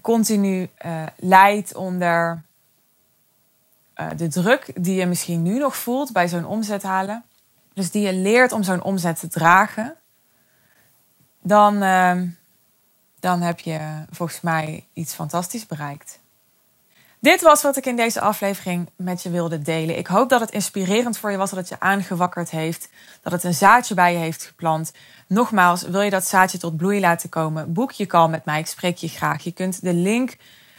continu 0.00 0.68
uh, 1.20 1.58
onder 1.74 2.42
uh, 3.96 4.08
de 4.16 4.28
druk 4.28 4.84
die 4.84 4.94
je 4.94 5.06
misschien 5.06 5.42
nu 5.42 5.58
nog 5.58 5.76
voelt 5.76 6.12
bij 6.12 6.28
zo'n 6.28 6.46
omzet 6.46 6.82
halen. 6.82 7.24
Dus 7.74 7.90
die 7.90 8.02
je 8.02 8.12
leert 8.12 8.52
om 8.52 8.62
zo'n 8.62 8.82
omzet 8.82 9.20
te 9.20 9.28
dragen. 9.28 9.96
Dan, 11.40 11.82
uh, 11.82 12.22
dan 13.20 13.40
heb 13.40 13.60
je 13.60 14.04
volgens 14.10 14.40
mij 14.40 14.86
iets 14.92 15.14
fantastisch 15.14 15.66
bereikt. 15.66 16.20
Dit 17.22 17.42
was 17.42 17.62
wat 17.62 17.76
ik 17.76 17.86
in 17.86 17.96
deze 17.96 18.20
aflevering 18.20 18.90
met 18.96 19.22
je 19.22 19.30
wilde 19.30 19.62
delen. 19.62 19.98
Ik 19.98 20.06
hoop 20.06 20.28
dat 20.28 20.40
het 20.40 20.50
inspirerend 20.50 21.18
voor 21.18 21.30
je 21.30 21.36
was, 21.36 21.50
dat 21.50 21.58
het 21.58 21.68
je 21.68 21.80
aangewakkerd 21.80 22.50
heeft, 22.50 22.88
dat 23.20 23.32
het 23.32 23.44
een 23.44 23.54
zaadje 23.54 23.94
bij 23.94 24.12
je 24.12 24.18
heeft 24.18 24.44
geplant. 24.44 24.92
Nogmaals, 25.28 25.82
wil 25.82 26.00
je 26.00 26.10
dat 26.10 26.26
zaadje 26.26 26.58
tot 26.58 26.76
bloei 26.76 27.00
laten 27.00 27.28
komen? 27.28 27.72
Boek 27.72 27.92
je 27.92 28.06
call 28.06 28.28
met 28.28 28.44
mij. 28.44 28.58
Ik 28.58 28.66
spreek 28.66 28.96
je 28.96 29.08
graag. 29.08 29.42
Je 29.42 29.52
kunt 29.52 29.82
de 29.82 29.94
link 29.94 30.36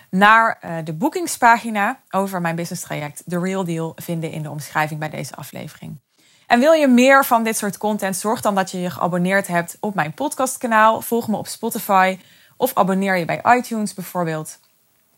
naar 0.10 0.60
uh, 0.66 0.76
de 0.84 0.94
boekingspagina 0.94 2.00
over 2.10 2.42
mijn 2.42 2.56
business 2.56 2.84
traject, 2.84 3.24
The 3.28 3.40
Real 3.40 3.64
Deal, 3.64 3.92
vinden 3.96 4.32
in 4.32 4.44
de 4.44 4.50
omschrijving 4.50 5.00
bij 5.00 5.10
deze 5.10 5.36
aflevering. 5.36 6.00
En 6.48 6.60
wil 6.60 6.72
je 6.72 6.88
meer 6.88 7.26
van 7.26 7.44
dit 7.44 7.58
soort 7.58 7.78
content? 7.78 8.16
Zorg 8.16 8.42
dan 8.42 8.56
dat 8.56 8.72
je 8.72 8.82
je 8.82 8.90
geabonneerd 8.90 9.48
hebt 9.48 9.78
op 9.80 9.96
mijn 9.96 10.14
podcastkanaal. 10.14 11.02
Volg 11.02 11.28
me 11.28 11.38
op 11.38 11.48
Spotify 11.48 12.20
of 12.58 12.74
abonneer 12.74 13.18
je 13.18 13.26
bij 13.26 13.42
iTunes 13.58 13.94
bijvoorbeeld 13.94 14.60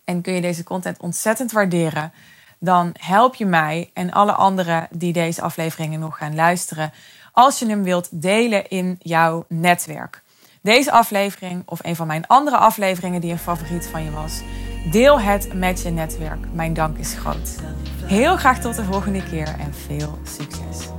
en 0.06 0.22
kun 0.22 0.34
je 0.34 0.42
deze 0.42 0.64
content 0.64 0.98
ontzettend 1.00 1.52
waarderen, 1.52 2.14
dan 2.60 2.96
help 3.00 3.36
je 3.36 3.46
mij 3.46 3.90
en 3.94 4.12
alle 4.12 4.32
anderen 4.32 4.88
die 4.92 5.14
deze 5.14 5.42
afleveringen 5.42 6.00
nog 6.00 6.18
gaan 6.18 6.36
luisteren, 6.36 6.92
als 7.32 7.60
je 7.60 7.66
hem 7.66 7.84
wilt 7.84 8.08
delen 8.12 8.70
in 8.70 8.96
jouw 9.00 9.46
netwerk. 9.48 10.24
Deze 10.62 10.92
aflevering 10.92 11.64
of 11.66 11.80
een 11.84 11.96
van 11.96 12.08
mijn 12.08 12.28
andere 12.28 12.58
afleveringen 12.58 13.22
die 13.22 13.32
een 13.32 13.38
favoriet 13.38 13.88
van 13.88 14.04
je 14.04 14.12
was, 14.12 14.42
deel 14.92 15.20
het 15.20 15.54
met 15.54 15.82
je 15.82 15.90
netwerk. 15.90 16.54
Mijn 16.54 16.74
dank 16.74 16.98
is 16.98 17.14
groot. 17.14 17.56
Heel 18.04 18.38
graag 18.38 18.60
tot 18.60 18.76
de 18.76 18.84
volgende 18.84 19.24
keer 19.24 19.48
en 19.60 19.74
veel 19.74 20.20
succes. 20.24 20.90